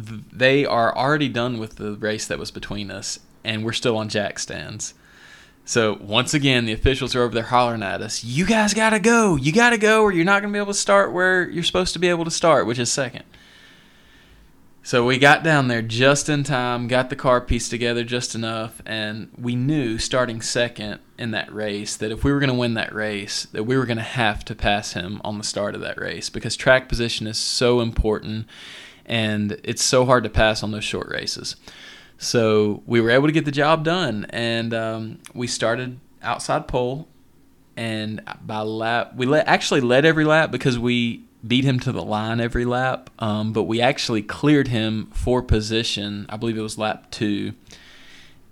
they 0.00 0.64
are 0.64 0.96
already 0.96 1.28
done 1.28 1.58
with 1.58 1.76
the 1.76 1.92
race 1.92 2.26
that 2.26 2.38
was 2.38 2.50
between 2.50 2.90
us, 2.90 3.20
and 3.44 3.64
we're 3.64 3.72
still 3.72 3.96
on 3.96 4.08
jack 4.08 4.38
stands. 4.38 4.94
So 5.64 5.98
once 6.00 6.34
again, 6.34 6.64
the 6.64 6.72
officials 6.72 7.14
are 7.14 7.22
over 7.22 7.34
there 7.34 7.44
hollering 7.44 7.82
at 7.82 8.02
us, 8.02 8.24
"You 8.24 8.44
guys 8.46 8.74
gotta 8.74 8.98
go! 8.98 9.36
You 9.36 9.52
gotta 9.52 9.78
go, 9.78 10.02
or 10.02 10.12
you're 10.12 10.24
not 10.24 10.42
gonna 10.42 10.52
be 10.52 10.58
able 10.58 10.72
to 10.72 10.78
start 10.78 11.12
where 11.12 11.48
you're 11.48 11.62
supposed 11.62 11.92
to 11.92 11.98
be 11.98 12.08
able 12.08 12.24
to 12.24 12.30
start, 12.30 12.66
which 12.66 12.78
is 12.78 12.90
second. 12.90 13.24
So 14.82 15.04
we 15.04 15.18
got 15.18 15.44
down 15.44 15.68
there 15.68 15.82
just 15.82 16.30
in 16.30 16.42
time, 16.42 16.88
got 16.88 17.10
the 17.10 17.16
car 17.16 17.40
pieced 17.42 17.70
together 17.70 18.02
just 18.02 18.34
enough, 18.34 18.80
and 18.86 19.28
we 19.38 19.54
knew 19.54 19.98
starting 19.98 20.40
second 20.40 21.00
in 21.18 21.32
that 21.32 21.52
race 21.54 21.96
that 21.96 22.10
if 22.10 22.24
we 22.24 22.32
were 22.32 22.40
going 22.40 22.50
to 22.50 22.56
win 22.56 22.74
that 22.74 22.94
race, 22.94 23.46
that 23.52 23.64
we 23.64 23.76
were 23.76 23.84
going 23.84 23.98
to 23.98 24.02
have 24.02 24.42
to 24.46 24.54
pass 24.54 24.94
him 24.94 25.20
on 25.22 25.36
the 25.36 25.44
start 25.44 25.74
of 25.74 25.82
that 25.82 26.00
race 26.00 26.30
because 26.30 26.56
track 26.56 26.88
position 26.88 27.26
is 27.26 27.36
so 27.36 27.80
important 27.82 28.46
and 29.10 29.60
it's 29.64 29.82
so 29.82 30.06
hard 30.06 30.22
to 30.24 30.30
pass 30.30 30.62
on 30.62 30.70
those 30.70 30.84
short 30.84 31.08
races. 31.10 31.56
So 32.16 32.82
we 32.86 33.00
were 33.00 33.10
able 33.10 33.26
to 33.26 33.32
get 33.32 33.44
the 33.44 33.50
job 33.50 33.84
done, 33.84 34.26
and 34.30 34.72
um, 34.72 35.18
we 35.34 35.46
started 35.46 35.98
outside 36.22 36.68
pole, 36.68 37.08
and 37.76 38.22
by 38.46 38.60
lap 38.60 39.14
we 39.16 39.26
let 39.26 39.48
actually 39.48 39.80
led 39.80 40.04
every 40.04 40.24
lap 40.24 40.50
because 40.50 40.78
we 40.78 41.24
beat 41.46 41.64
him 41.64 41.80
to 41.80 41.90
the 41.92 42.02
line 42.02 42.38
every 42.40 42.66
lap, 42.66 43.08
um, 43.18 43.52
but 43.54 43.62
we 43.62 43.80
actually 43.80 44.22
cleared 44.22 44.68
him 44.68 45.06
for 45.14 45.42
position. 45.42 46.26
I 46.28 46.36
believe 46.36 46.58
it 46.58 46.62
was 46.62 46.76
lap 46.76 47.10
two, 47.10 47.54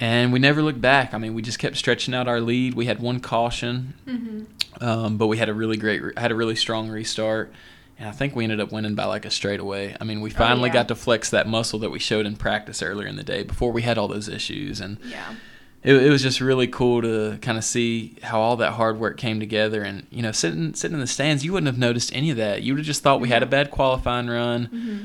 and 0.01 0.33
we 0.33 0.39
never 0.39 0.63
looked 0.63 0.81
back. 0.81 1.13
I 1.13 1.19
mean, 1.19 1.35
we 1.35 1.43
just 1.43 1.59
kept 1.59 1.77
stretching 1.77 2.15
out 2.15 2.27
our 2.27 2.41
lead. 2.41 2.73
We 2.75 2.87
had 2.87 3.01
one 3.01 3.21
caution, 3.21 3.95
Mm-hmm. 4.07 4.83
um, 4.83 5.19
but 5.19 5.27
we 5.27 5.37
had 5.37 5.51
a 5.51 5.55
really 5.55 5.77
great, 5.77 6.01
had 6.19 6.33
a 6.33 6.35
really 6.35 6.57
strong 6.57 6.89
restart. 6.89 7.53
And 7.99 8.09
I 8.09 8.13
think 8.13 8.37
we 8.37 8.45
ended 8.45 8.61
up 8.61 8.71
winning 8.71 8.95
by 8.95 9.07
like 9.07 9.25
a 9.25 9.31
straightaway. 9.31 9.97
I 10.01 10.05
mean, 10.05 10.21
we 10.21 10.31
finally 10.31 10.69
yeah. 10.69 10.75
got 10.75 10.89
to 10.89 10.95
flex 10.95 11.31
that 11.31 11.49
muscle 11.49 11.81
that 11.81 11.91
we 11.91 11.99
showed 11.99 12.27
in 12.27 12.37
practice 12.37 12.83
earlier 12.83 13.09
in 13.09 13.17
the 13.17 13.25
day 13.25 13.43
before 13.43 13.73
we 13.73 13.83
had 13.83 13.99
all 13.99 14.07
those 14.09 14.29
issues. 14.29 14.81
And 14.81 14.99
Yeah. 15.05 15.35
it, 15.83 15.95
it 15.95 16.09
was 16.11 16.23
just 16.23 16.41
really 16.41 16.69
cool 16.69 17.03
to 17.03 17.39
kind 17.43 17.59
of 17.59 17.65
see 17.65 18.17
how 18.23 18.41
all 18.41 18.57
that 18.59 18.73
hard 18.75 19.01
work 19.01 19.17
came 19.17 19.41
together. 19.41 19.83
And 19.83 20.07
you 20.11 20.23
know, 20.23 20.31
sitting 20.33 20.75
sitting 20.75 20.95
in 20.95 21.01
the 21.01 21.07
stands, 21.09 21.45
you 21.45 21.53
wouldn't 21.53 21.67
have 21.67 21.79
noticed 21.79 22.15
any 22.15 22.31
of 22.31 22.37
that. 22.37 22.63
You 22.63 22.75
would 22.75 22.79
have 22.81 22.87
just 22.87 23.03
thought 23.03 23.21
we 23.21 23.31
had 23.31 23.43
a 23.43 23.47
bad 23.47 23.71
qualifying 23.73 24.29
run. 24.29 24.67
Mm-hmm. 24.67 24.99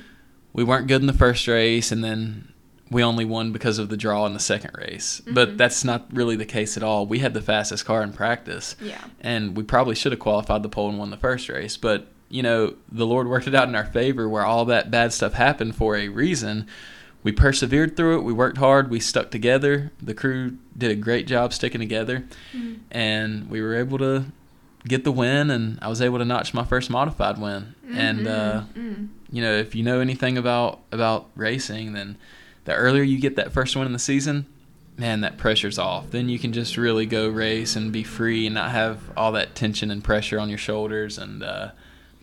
We 0.53 0.63
weren't 0.63 0.87
good 0.87 1.01
in 1.01 1.07
the 1.07 1.13
first 1.13 1.47
race, 1.47 1.91
and 1.91 2.03
then 2.03 2.49
we 2.91 3.01
only 3.03 3.25
won 3.25 3.51
because 3.51 3.79
of 3.79 3.89
the 3.89 3.97
draw 3.97 4.27
in 4.27 4.35
the 4.35 4.39
second 4.39 4.69
race. 4.77 5.19
But 5.25 5.53
Mhm. 5.53 5.57
that's 5.57 5.83
not 5.83 6.05
really 6.13 6.35
the 6.35 6.45
case 6.45 6.77
at 6.77 6.83
all. 6.83 7.07
We 7.07 7.19
had 7.19 7.33
the 7.33 7.41
fastest 7.41 7.85
car 7.85 8.03
in 8.03 8.13
practice, 8.13 8.75
Yeah. 8.79 9.03
and 9.19 9.57
we 9.57 9.63
probably 9.63 9.95
should 9.95 10.11
have 10.11 10.19
qualified 10.19 10.61
the 10.61 10.69
pole 10.69 10.89
and 10.89 10.99
won 10.99 11.09
the 11.09 11.17
first 11.17 11.49
race. 11.49 11.75
But 11.75 12.05
you 12.33 12.41
know, 12.41 12.73
the 12.91 13.05
Lord 13.05 13.27
worked 13.27 13.47
it 13.47 13.53
out 13.55 13.67
in 13.67 13.75
our 13.75 13.85
favor, 13.85 14.27
where 14.27 14.43
all 14.45 14.65
that 14.65 14.89
bad 14.89 15.13
stuff 15.13 15.33
happened 15.33 15.75
for 15.75 15.95
a 15.95 16.07
reason 16.09 16.67
we 17.21 17.31
persevered 17.31 17.95
through 17.95 18.17
it. 18.19 18.23
We 18.23 18.33
worked 18.33 18.57
hard. 18.57 18.89
We 18.89 18.99
stuck 18.99 19.31
together. 19.31 19.91
The 20.01 20.13
crew 20.13 20.57
did 20.77 20.91
a 20.91 20.95
great 20.95 21.25
job 21.25 21.53
sticking 21.53 21.79
together, 21.79 22.25
Mhm. 22.53 22.79
and 22.91 23.49
we 23.49 23.61
were 23.61 23.75
able 23.75 23.97
to 23.99 24.25
get 24.85 25.05
the 25.05 25.11
win. 25.11 25.49
And 25.49 25.79
I 25.81 25.87
was 25.87 26.01
able 26.01 26.17
to 26.17 26.25
notch 26.25 26.53
my 26.53 26.65
first 26.65 26.89
modified 26.89 27.37
win. 27.37 27.75
And 27.93 28.27
uh, 28.27 28.63
Mhm. 28.77 29.07
you 29.31 29.41
know, 29.41 29.53
if 29.55 29.73
you 29.73 29.83
know 29.83 30.01
anything 30.01 30.37
about 30.37 30.81
about 30.91 31.29
racing, 31.35 31.93
then 31.93 32.17
the 32.65 32.73
earlier 32.73 33.03
you 33.03 33.17
get 33.19 33.37
that 33.37 33.53
first 33.53 33.73
win 33.77 33.85
in 33.87 33.93
the 33.93 33.99
season, 33.99 34.45
man, 34.97 35.21
that 35.21 35.37
pressure's 35.37 35.79
off. 35.79 36.11
Then 36.11 36.27
you 36.27 36.37
can 36.37 36.51
just 36.51 36.75
really 36.75 37.05
go 37.05 37.29
race 37.29 37.77
and 37.77 37.91
be 37.93 38.03
free 38.03 38.47
and 38.47 38.55
not 38.55 38.71
have 38.71 38.97
all 39.15 39.31
that 39.31 39.55
tension 39.55 39.89
and 39.91 40.03
pressure 40.03 40.39
on 40.41 40.49
your 40.49 40.57
shoulders. 40.57 41.17
And 41.17 41.41
uh, 41.41 41.69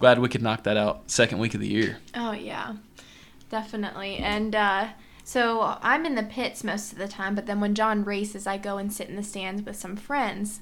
glad 0.01 0.19
we 0.19 0.29
could 0.29 0.43
knock 0.43 0.65
that 0.65 0.77
out 0.77 1.09
second 1.11 1.39
week 1.39 1.55
of 1.55 1.61
the 1.61 1.69
year. 1.69 1.99
Oh 2.15 2.33
yeah, 2.33 2.75
definitely. 3.51 4.17
And 4.17 4.55
uh, 4.57 4.89
so 5.23 5.79
I'm 5.83 6.07
in 6.07 6.17
the 6.17 6.25
pits 6.25 6.65
most 6.65 6.93
of 6.93 6.99
the 6.99 7.07
time, 7.07 7.35
but 7.37 7.47
then 7.47 7.61
when 7.61 7.75
John 7.75 8.05
races, 8.05 8.47
I 8.47 8.59
go 8.59 8.79
and 8.79 8.93
sit 8.93 9.09
in 9.09 9.17
the 9.17 9.23
stands 9.23 9.63
with 9.63 9.77
some 9.77 9.95
friends. 9.95 10.61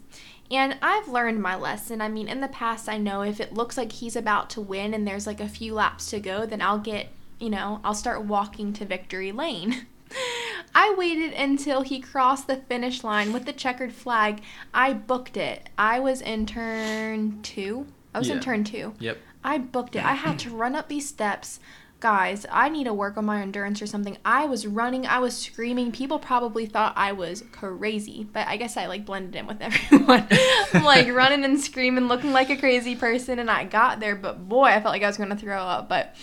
And 0.50 0.76
I've 0.80 1.08
learned 1.08 1.42
my 1.42 1.56
lesson. 1.56 2.00
I 2.00 2.08
mean, 2.08 2.28
in 2.28 2.40
the 2.40 2.48
past, 2.48 2.88
I 2.88 2.98
know 2.98 3.22
if 3.22 3.38
it 3.38 3.54
looks 3.54 3.76
like 3.76 3.92
he's 3.92 4.16
about 4.16 4.50
to 4.50 4.60
win 4.60 4.94
and 4.94 5.06
there's 5.06 5.26
like 5.26 5.40
a 5.40 5.48
few 5.48 5.74
laps 5.74 6.10
to 6.10 6.20
go, 6.20 6.46
then 6.46 6.62
I'll 6.62 6.78
get, 6.78 7.08
you 7.38 7.50
know, 7.50 7.80
I'll 7.84 7.94
start 7.94 8.24
walking 8.24 8.72
to 8.74 8.84
victory 8.84 9.30
lane. 9.30 9.86
I 10.74 10.94
waited 10.96 11.32
until 11.34 11.82
he 11.82 12.00
crossed 12.00 12.46
the 12.46 12.56
finish 12.56 13.04
line 13.04 13.32
with 13.32 13.44
the 13.44 13.52
checkered 13.52 13.92
flag. 13.92 14.42
I 14.72 14.94
booked 14.94 15.36
it. 15.36 15.68
I 15.76 16.00
was 16.00 16.20
in 16.20 16.46
turn 16.46 17.42
two. 17.42 17.86
I 18.14 18.18
was 18.18 18.30
in 18.30 18.40
turn 18.40 18.64
two. 18.64 18.94
Yep. 18.98 19.18
I 19.42 19.58
booked 19.58 19.96
it. 19.96 20.04
I 20.04 20.14
had 20.14 20.38
to 20.40 20.50
run 20.50 20.74
up 20.74 20.88
these 20.88 21.08
steps. 21.08 21.60
Guys, 22.00 22.46
I 22.52 22.68
need 22.68 22.84
to 22.84 22.94
work 22.94 23.16
on 23.16 23.24
my 23.24 23.42
endurance 23.42 23.82
or 23.82 23.86
something. 23.86 24.18
I 24.24 24.44
was 24.44 24.68
running, 24.68 25.04
I 25.04 25.18
was 25.18 25.36
screaming. 25.36 25.90
People 25.90 26.20
probably 26.20 26.64
thought 26.66 26.92
I 26.96 27.10
was 27.10 27.42
crazy, 27.50 28.28
but 28.32 28.46
I 28.46 28.56
guess 28.56 28.76
I 28.76 28.86
like 28.86 29.04
blended 29.04 29.34
in 29.34 29.48
with 29.48 29.60
everyone. 29.60 30.28
Like 30.72 31.08
running 31.08 31.44
and 31.44 31.60
screaming, 31.60 32.06
looking 32.06 32.32
like 32.32 32.50
a 32.50 32.56
crazy 32.56 32.94
person, 32.94 33.40
and 33.40 33.50
I 33.50 33.64
got 33.64 33.98
there, 33.98 34.14
but 34.14 34.48
boy, 34.48 34.66
I 34.66 34.80
felt 34.80 34.92
like 34.92 35.02
I 35.02 35.08
was 35.08 35.16
going 35.16 35.30
to 35.30 35.36
throw 35.36 35.60
up. 35.60 35.88
But 35.88 36.14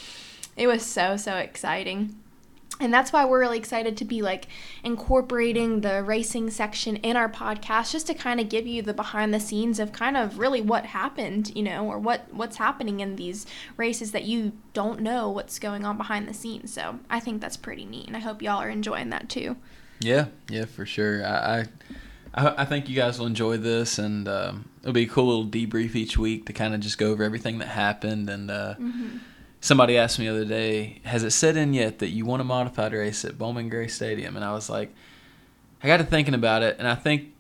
it 0.55 0.67
was 0.67 0.85
so, 0.85 1.17
so 1.17 1.35
exciting. 1.35 2.15
And 2.79 2.93
that's 2.93 3.13
why 3.13 3.23
we're 3.23 3.39
really 3.39 3.57
excited 3.57 3.95
to 3.97 4.05
be 4.05 4.21
like 4.21 4.47
incorporating 4.83 5.81
the 5.81 6.03
racing 6.03 6.49
section 6.49 6.97
in 6.97 7.15
our 7.15 7.29
podcast 7.29 7.91
just 7.91 8.07
to 8.07 8.13
kind 8.13 8.39
of 8.39 8.49
give 8.49 8.67
you 8.67 8.81
the 8.81 8.93
behind 8.93 9.33
the 9.33 9.39
scenes 9.39 9.79
of 9.79 9.91
kind 9.93 10.17
of 10.17 10.39
really 10.39 10.61
what 10.61 10.85
happened, 10.87 11.51
you 11.55 11.63
know, 11.63 11.85
or 11.85 11.99
what 11.99 12.33
what's 12.33 12.57
happening 12.57 12.99
in 12.99 13.15
these 13.15 13.45
races 13.77 14.11
that 14.11 14.23
you 14.23 14.51
don't 14.73 14.99
know 14.99 15.29
what's 15.29 15.59
going 15.59 15.85
on 15.85 15.95
behind 15.97 16.27
the 16.27 16.33
scenes. 16.33 16.73
So, 16.73 16.99
I 17.09 17.19
think 17.19 17.41
that's 17.41 17.57
pretty 17.57 17.85
neat 17.85 18.07
and 18.07 18.17
I 18.17 18.19
hope 18.19 18.41
y'all 18.41 18.61
are 18.61 18.69
enjoying 18.69 19.09
that 19.11 19.29
too. 19.29 19.55
Yeah, 19.99 20.25
yeah, 20.49 20.65
for 20.65 20.85
sure. 20.85 21.25
I, 21.25 21.59
I, 21.59 21.65
I 22.33 22.53
I 22.63 22.65
think 22.65 22.89
you 22.89 22.95
guys 22.95 23.17
will 23.17 23.27
enjoy 23.27 23.55
this, 23.57 23.97
and 23.97 24.27
um, 24.27 24.67
it'll 24.81 24.91
be 24.91 25.03
a 25.03 25.07
cool 25.07 25.27
little 25.27 25.45
debrief 25.45 25.95
each 25.95 26.17
week 26.17 26.45
to 26.47 26.53
kind 26.53 26.73
of 26.73 26.81
just 26.81 26.97
go 26.97 27.11
over 27.11 27.23
everything 27.23 27.59
that 27.59 27.69
happened. 27.69 28.29
And 28.29 28.51
uh, 28.51 28.75
Mhm. 28.77 29.19
Somebody 29.65 29.97
asked 29.97 30.19
me 30.19 30.25
the 30.25 30.31
other 30.31 30.45
day, 30.45 31.01
"Has 31.05 31.23
it 31.23 31.31
set 31.31 31.57
in 31.57 31.73
yet 31.73 31.97
that 31.97 32.09
you 32.09 32.23
want 32.23 32.41
a 32.41 32.45
modified 32.45 32.93
race 32.93 33.25
at 33.25 33.37
Bowman 33.37 33.67
Gray 33.67 33.87
Stadium?" 33.87 34.35
And 34.35 34.45
I 34.45 34.53
was 34.53 34.69
like, 34.69 34.93
I 35.81 35.87
got 35.87 35.97
to 35.97 36.03
thinking 36.03 36.35
about 36.35 36.61
it, 36.61 36.75
and 36.77 36.87
I 36.87 36.93
think 36.93 37.33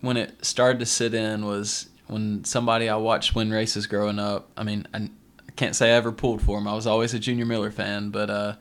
when 0.00 0.16
it 0.16 0.44
started 0.44 0.78
to 0.78 0.86
sit 0.86 1.12
in 1.12 1.44
was 1.44 1.88
when 2.06 2.44
somebody 2.44 2.88
I 2.88 2.96
watched 2.96 3.34
win 3.34 3.50
races 3.50 3.86
growing 3.86 4.18
up. 4.18 4.48
I 4.56 4.62
mean, 4.62 4.86
I, 4.94 5.10
I 5.48 5.52
can't 5.56 5.76
say 5.76 5.92
I 5.92 5.96
ever 5.96 6.12
pulled 6.12 6.40
for 6.40 6.56
him. 6.58 6.66
I 6.66 6.74
was 6.74 6.86
always 6.86 7.12
a 7.12 7.18
Junior 7.18 7.44
Miller 7.44 7.70
fan, 7.70 8.10
but 8.10 8.30
uh, 8.30 8.54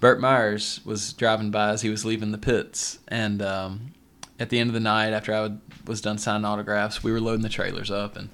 Burt 0.00 0.20
Myers 0.20 0.80
was 0.84 1.12
driving 1.12 1.52
by 1.52 1.70
as 1.70 1.82
he 1.82 1.90
was 1.90 2.04
leaving 2.04 2.32
the 2.32 2.38
pits, 2.38 2.98
and 3.06 3.42
um, 3.42 3.92
at 4.40 4.50
the 4.50 4.58
end 4.58 4.70
of 4.70 4.74
the 4.74 4.80
night, 4.80 5.12
after 5.12 5.32
I 5.32 5.42
would, 5.42 5.60
was 5.86 6.00
done 6.00 6.18
signing 6.18 6.44
autographs, 6.44 7.04
we 7.04 7.12
were 7.12 7.20
loading 7.20 7.42
the 7.42 7.48
trailers 7.48 7.92
up, 7.92 8.16
and 8.16 8.28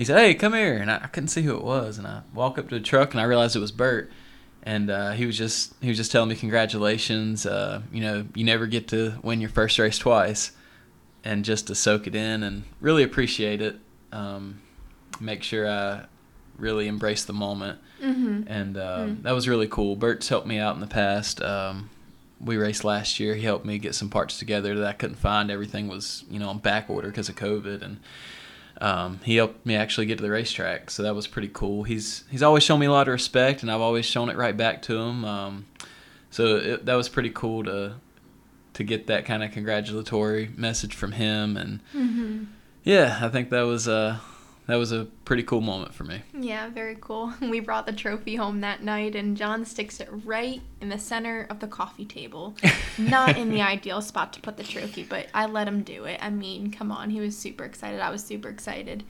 he 0.00 0.04
said, 0.06 0.18
"Hey, 0.18 0.34
come 0.34 0.54
here," 0.54 0.76
and 0.78 0.90
I, 0.90 0.96
I 1.04 1.06
couldn't 1.08 1.28
see 1.28 1.42
who 1.42 1.54
it 1.56 1.62
was, 1.62 1.98
and 1.98 2.06
I 2.06 2.22
walk 2.34 2.58
up 2.58 2.68
to 2.70 2.74
the 2.74 2.80
truck, 2.84 3.12
and 3.12 3.20
I 3.20 3.24
realized 3.24 3.54
it 3.54 3.60
was 3.60 3.70
Burt, 3.72 4.10
and 4.62 4.90
uh, 4.90 5.10
he 5.12 5.26
was 5.26 5.36
just 5.38 5.74
he 5.80 5.88
was 5.88 5.96
just 5.96 6.10
telling 6.10 6.28
me 6.30 6.34
congratulations. 6.36 7.44
Uh, 7.46 7.82
you 7.92 8.00
know, 8.00 8.24
you 8.34 8.44
never 8.44 8.66
get 8.66 8.88
to 8.88 9.14
win 9.22 9.40
your 9.40 9.50
first 9.50 9.78
race 9.78 9.98
twice, 9.98 10.52
and 11.24 11.44
just 11.44 11.66
to 11.68 11.74
soak 11.74 12.06
it 12.06 12.14
in 12.14 12.42
and 12.42 12.64
really 12.80 13.02
appreciate 13.02 13.60
it. 13.60 13.76
Um, 14.12 14.60
make 15.20 15.42
sure 15.42 15.68
I 15.68 16.06
really 16.56 16.88
embrace 16.88 17.24
the 17.24 17.32
moment 17.32 17.78
Mhm. 18.02 18.44
and 18.48 18.76
uh, 18.76 18.98
Mm. 19.06 19.22
that 19.22 19.32
was 19.32 19.48
really 19.48 19.68
cool. 19.68 19.96
Burt's 19.96 20.28
helped 20.28 20.46
me 20.46 20.58
out 20.58 20.74
in 20.74 20.80
the 20.80 20.86
past. 20.86 21.40
Um, 21.42 21.90
we 22.40 22.56
raced 22.56 22.84
last 22.84 23.20
year. 23.20 23.34
He 23.34 23.42
helped 23.42 23.64
me 23.66 23.78
get 23.78 23.94
some 23.94 24.08
parts 24.08 24.38
together 24.38 24.74
that 24.78 24.86
I 24.86 24.92
couldn't 24.94 25.16
find. 25.16 25.50
Everything 25.50 25.88
was 25.88 26.24
you 26.30 26.38
know 26.38 26.48
on 26.48 26.58
back 26.58 26.88
order 26.88 27.08
because 27.08 27.28
of 27.28 27.36
COVID, 27.36 27.82
and 27.82 27.98
um, 28.80 29.20
he 29.24 29.36
helped 29.36 29.64
me 29.66 29.74
actually 29.76 30.06
get 30.06 30.18
to 30.18 30.22
the 30.22 30.30
racetrack. 30.30 30.90
So 30.90 31.02
that 31.02 31.14
was 31.14 31.26
pretty 31.26 31.50
cool. 31.52 31.82
He's 31.84 32.24
he's 32.30 32.42
always 32.42 32.62
shown 32.62 32.80
me 32.80 32.86
a 32.86 32.90
lot 32.90 33.08
of 33.08 33.12
respect, 33.12 33.62
and 33.62 33.70
I've 33.70 33.80
always 33.80 34.06
shown 34.06 34.28
it 34.30 34.36
right 34.36 34.56
back 34.56 34.82
to 34.82 34.96
him. 34.98 35.24
Um, 35.24 35.66
so 36.30 36.56
it, 36.56 36.86
that 36.86 36.94
was 36.94 37.08
pretty 37.08 37.30
cool 37.30 37.64
to 37.64 37.94
to 38.74 38.84
get 38.84 39.06
that 39.08 39.24
kind 39.24 39.42
of 39.42 39.50
congratulatory 39.52 40.50
message 40.56 40.94
from 40.94 41.12
him 41.12 41.56
and 41.56 41.80
Mhm. 41.94 42.46
yeah, 42.84 43.18
I 43.20 43.28
think 43.28 43.50
that 43.50 43.62
was 43.62 43.88
uh 43.88 44.18
that 44.70 44.76
was 44.76 44.92
a 44.92 45.06
pretty 45.24 45.42
cool 45.42 45.60
moment 45.60 45.94
for 45.94 46.04
me. 46.04 46.22
Yeah, 46.32 46.68
very 46.70 46.96
cool. 47.00 47.32
We 47.40 47.60
brought 47.60 47.86
the 47.86 47.92
trophy 47.92 48.36
home 48.36 48.60
that 48.60 48.82
night, 48.82 49.14
and 49.16 49.36
John 49.36 49.64
sticks 49.64 50.00
it 50.00 50.08
right 50.24 50.60
in 50.80 50.88
the 50.88 50.98
center 50.98 51.46
of 51.50 51.60
the 51.60 51.66
coffee 51.66 52.04
table. 52.04 52.54
Not 52.98 53.36
in 53.36 53.50
the 53.50 53.62
ideal 53.62 54.00
spot 54.02 54.32
to 54.34 54.40
put 54.40 54.56
the 54.56 54.62
trophy, 54.64 55.02
but 55.04 55.26
I 55.34 55.46
let 55.46 55.66
him 55.68 55.82
do 55.82 56.04
it. 56.04 56.18
I 56.22 56.30
mean, 56.30 56.70
come 56.70 56.90
on, 56.92 57.10
he 57.10 57.20
was 57.20 57.36
super 57.36 57.64
excited. 57.64 58.00
I 58.00 58.10
was 58.10 58.24
super 58.24 58.48
excited. 58.48 59.04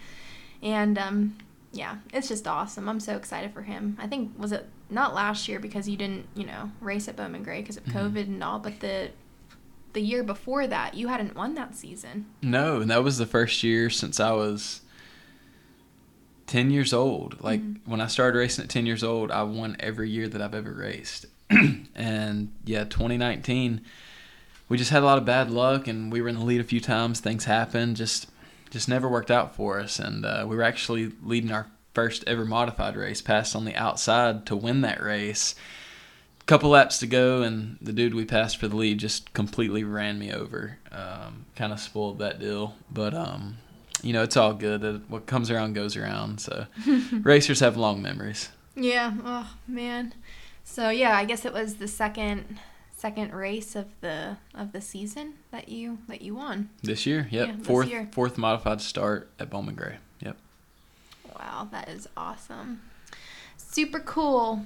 And 0.62 0.98
um, 0.98 1.36
yeah, 1.72 1.96
it's 2.12 2.28
just 2.28 2.46
awesome. 2.46 2.88
I'm 2.88 3.00
so 3.00 3.16
excited 3.16 3.52
for 3.52 3.62
him. 3.62 3.96
I 4.00 4.06
think, 4.06 4.32
was 4.38 4.52
it 4.52 4.68
not 4.88 5.14
last 5.14 5.48
year 5.48 5.60
because 5.60 5.88
you 5.88 5.96
didn't, 5.96 6.26
you 6.34 6.44
know, 6.46 6.70
race 6.80 7.06
at 7.08 7.16
Bowman 7.16 7.42
Gray 7.42 7.60
because 7.60 7.76
of 7.76 7.84
Mhm. 7.84 7.92
COVID 7.92 8.24
and 8.26 8.42
all, 8.44 8.58
but 8.58 8.80
the 8.80 9.10
the 9.92 10.00
year 10.00 10.22
before 10.22 10.68
that, 10.68 10.94
you 10.94 11.08
hadn't 11.08 11.34
won 11.34 11.54
that 11.56 11.74
season. 11.74 12.26
No, 12.42 12.80
and 12.80 12.88
that 12.92 13.02
was 13.02 13.18
the 13.18 13.26
first 13.26 13.64
year 13.64 13.90
since 13.90 14.20
I 14.20 14.30
was 14.30 14.82
10 16.50 16.70
years 16.72 16.92
old. 16.92 17.36
Like 17.40 17.62
Mhm. 17.62 17.76
when 17.86 18.00
I 18.00 18.08
started 18.08 18.36
racing 18.36 18.64
at 18.64 18.70
10 18.70 18.84
years 18.84 19.04
old, 19.04 19.30
I 19.30 19.44
won 19.44 19.76
every 19.78 20.10
year 20.10 20.28
that 20.28 20.42
I've 20.42 20.54
ever 20.54 20.72
raced. 20.72 21.26
and 21.94 22.50
yeah, 22.64 22.84
2019, 22.84 23.80
we 24.68 24.76
just 24.76 24.90
had 24.90 25.02
a 25.02 25.06
lot 25.06 25.18
of 25.18 25.24
bad 25.24 25.50
luck 25.50 25.86
and 25.86 26.12
we 26.12 26.20
were 26.20 26.28
in 26.28 26.34
the 26.34 26.44
lead 26.44 26.60
a 26.60 26.64
few 26.64 26.80
times. 26.80 27.20
Things 27.20 27.44
happened, 27.44 27.96
just 27.96 28.26
just 28.70 28.88
never 28.88 29.08
worked 29.08 29.30
out 29.32 29.54
for 29.56 29.80
us. 29.80 29.98
And 29.98 30.24
uh, 30.24 30.44
we 30.48 30.54
were 30.56 30.62
actually 30.62 31.12
leading 31.24 31.50
our 31.52 31.66
first 31.94 32.22
ever 32.26 32.44
modified 32.44 32.94
race, 32.96 33.20
passed 33.20 33.56
on 33.56 33.64
the 33.64 33.74
outside 33.74 34.44
to 34.46 34.54
win 34.56 34.80
that 34.82 35.02
race. 35.02 35.54
Couple 36.46 36.70
laps 36.70 36.98
to 36.98 37.06
go, 37.06 37.42
and 37.42 37.78
the 37.80 37.92
dude 37.92 38.14
we 38.14 38.24
passed 38.24 38.56
for 38.56 38.66
the 38.66 38.76
lead 38.76 38.98
just 38.98 39.32
completely 39.34 39.84
ran 39.84 40.18
me 40.18 40.32
over. 40.32 40.78
Um, 40.90 41.46
kind 41.54 41.72
of 41.72 41.78
spoiled 41.78 42.18
that 42.18 42.40
deal, 42.40 42.74
but 42.90 43.14
um, 43.14 43.58
you 44.02 44.12
know 44.12 44.22
it's 44.22 44.36
all 44.36 44.52
good. 44.54 45.08
What 45.10 45.26
comes 45.26 45.50
around 45.50 45.74
goes 45.74 45.96
around. 45.96 46.40
So 46.40 46.66
racers 47.22 47.60
have 47.60 47.76
long 47.76 48.00
memories. 48.02 48.50
Yeah. 48.74 49.12
Oh 49.24 49.54
man. 49.66 50.14
So 50.64 50.90
yeah, 50.90 51.16
I 51.16 51.24
guess 51.24 51.44
it 51.44 51.52
was 51.52 51.76
the 51.76 51.88
second 51.88 52.58
second 52.96 53.32
race 53.32 53.74
of 53.74 53.86
the 54.02 54.36
of 54.54 54.72
the 54.72 54.80
season 54.80 55.34
that 55.50 55.68
you 55.68 55.98
that 56.08 56.22
you 56.22 56.34
won. 56.34 56.70
This 56.82 57.06
year, 57.06 57.28
yep, 57.30 57.48
Yeah, 57.48 57.56
fourth 57.62 57.88
year. 57.88 58.08
fourth 58.12 58.36
modified 58.38 58.80
start 58.80 59.30
at 59.38 59.50
Bowman 59.50 59.74
Gray. 59.74 59.96
Yep. 60.20 60.36
Wow, 61.38 61.68
that 61.72 61.88
is 61.88 62.08
awesome. 62.16 62.82
Super 63.56 64.00
cool. 64.00 64.64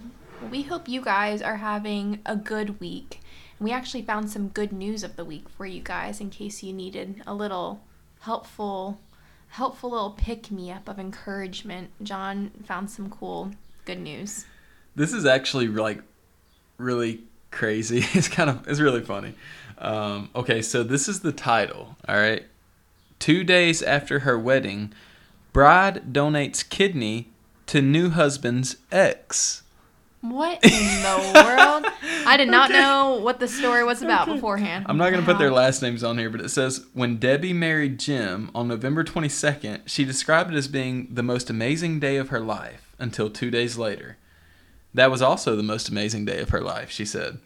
We 0.51 0.63
hope 0.63 0.89
you 0.89 1.01
guys 1.01 1.41
are 1.43 1.57
having 1.57 2.21
a 2.27 2.37
good 2.37 2.81
week. 2.81 3.21
We 3.61 3.71
actually 3.71 4.03
found 4.03 4.31
some 4.31 4.49
good 4.49 4.73
news 4.73 5.05
of 5.05 5.17
the 5.17 5.25
week 5.25 5.49
for 5.49 5.65
you 5.65 5.81
guys 5.81 6.21
in 6.21 6.29
case 6.31 6.63
you 6.63 6.73
needed 6.73 7.23
a 7.27 7.33
little 7.35 7.81
helpful 8.21 8.99
helpful 9.55 9.91
little 9.91 10.11
pick 10.11 10.51
me 10.51 10.73
up 10.73 10.89
of 10.89 10.99
encouragement. 10.99 11.89
John 12.03 12.51
found 12.65 12.91
some 12.91 13.09
cool 13.09 13.53
good 13.85 14.01
news. 14.01 14.47
This 14.97 15.13
is 15.13 15.25
actually 15.25 15.69
like 15.69 16.03
really 16.77 17.23
crazy. 17.53 18.05
It's 18.15 18.29
kind 18.29 18.51
of 18.51 18.67
it's 18.67 18.81
really 18.81 19.03
funny. 19.03 19.35
Um, 19.79 20.31
okay, 20.35 20.61
so 20.61 20.83
this 20.83 21.09
is 21.09 21.21
the 21.21 21.31
title. 21.31 21.97
All 22.09 22.17
right, 22.17 22.45
two 23.21 23.45
days 23.45 23.81
after 23.81 24.21
her 24.21 24.37
wedding, 24.37 24.93
bride 25.53 26.13
donates 26.13 26.69
kidney 26.69 27.29
to 27.67 27.81
new 27.81 28.11
husband's 28.11 28.79
ex. 28.91 29.63
What 30.25 30.65
in 30.65 31.03
the 31.03 31.43
world? 31.45 31.85
I 32.27 32.39
did 32.39 32.49
not 32.49 32.71
Okay. 32.71 32.81
know 32.81 33.17
what 33.23 33.41
the 33.41 33.47
story 33.47 33.85
was 33.85 34.01
about 34.01 34.27
beforehand. 34.27 34.87
I'm 34.89 34.97
not 34.97 35.11
going 35.11 35.23
to 35.23 35.31
put 35.31 35.39
their 35.39 35.51
last 35.53 35.83
names 35.83 36.03
on 36.03 36.17
here, 36.17 36.31
but 36.31 36.41
it 36.41 36.49
says 36.49 36.87
when 36.95 37.19
Debbie 37.19 37.53
married 37.53 37.99
Jim 38.01 38.51
on 38.55 38.67
November 38.67 39.05
22nd, 39.05 39.83
she 39.85 40.05
described 40.07 40.51
it 40.53 40.57
as 40.57 40.67
being 40.67 41.09
the 41.11 41.23
most 41.23 41.51
amazing 41.51 42.01
day 42.01 42.17
of 42.17 42.31
her 42.31 42.41
life 42.41 42.95
until 42.99 43.29
two 43.29 43.51
days 43.51 43.77
later. 43.77 44.17
That 44.95 45.11
was 45.11 45.21
also 45.21 45.57
the 45.57 45.63
most 45.63 45.91
amazing 45.91 46.25
day 46.25 46.41
of 46.41 46.49
her 46.51 46.61
life, 46.63 46.91
she 46.91 47.05
said. 47.05 47.39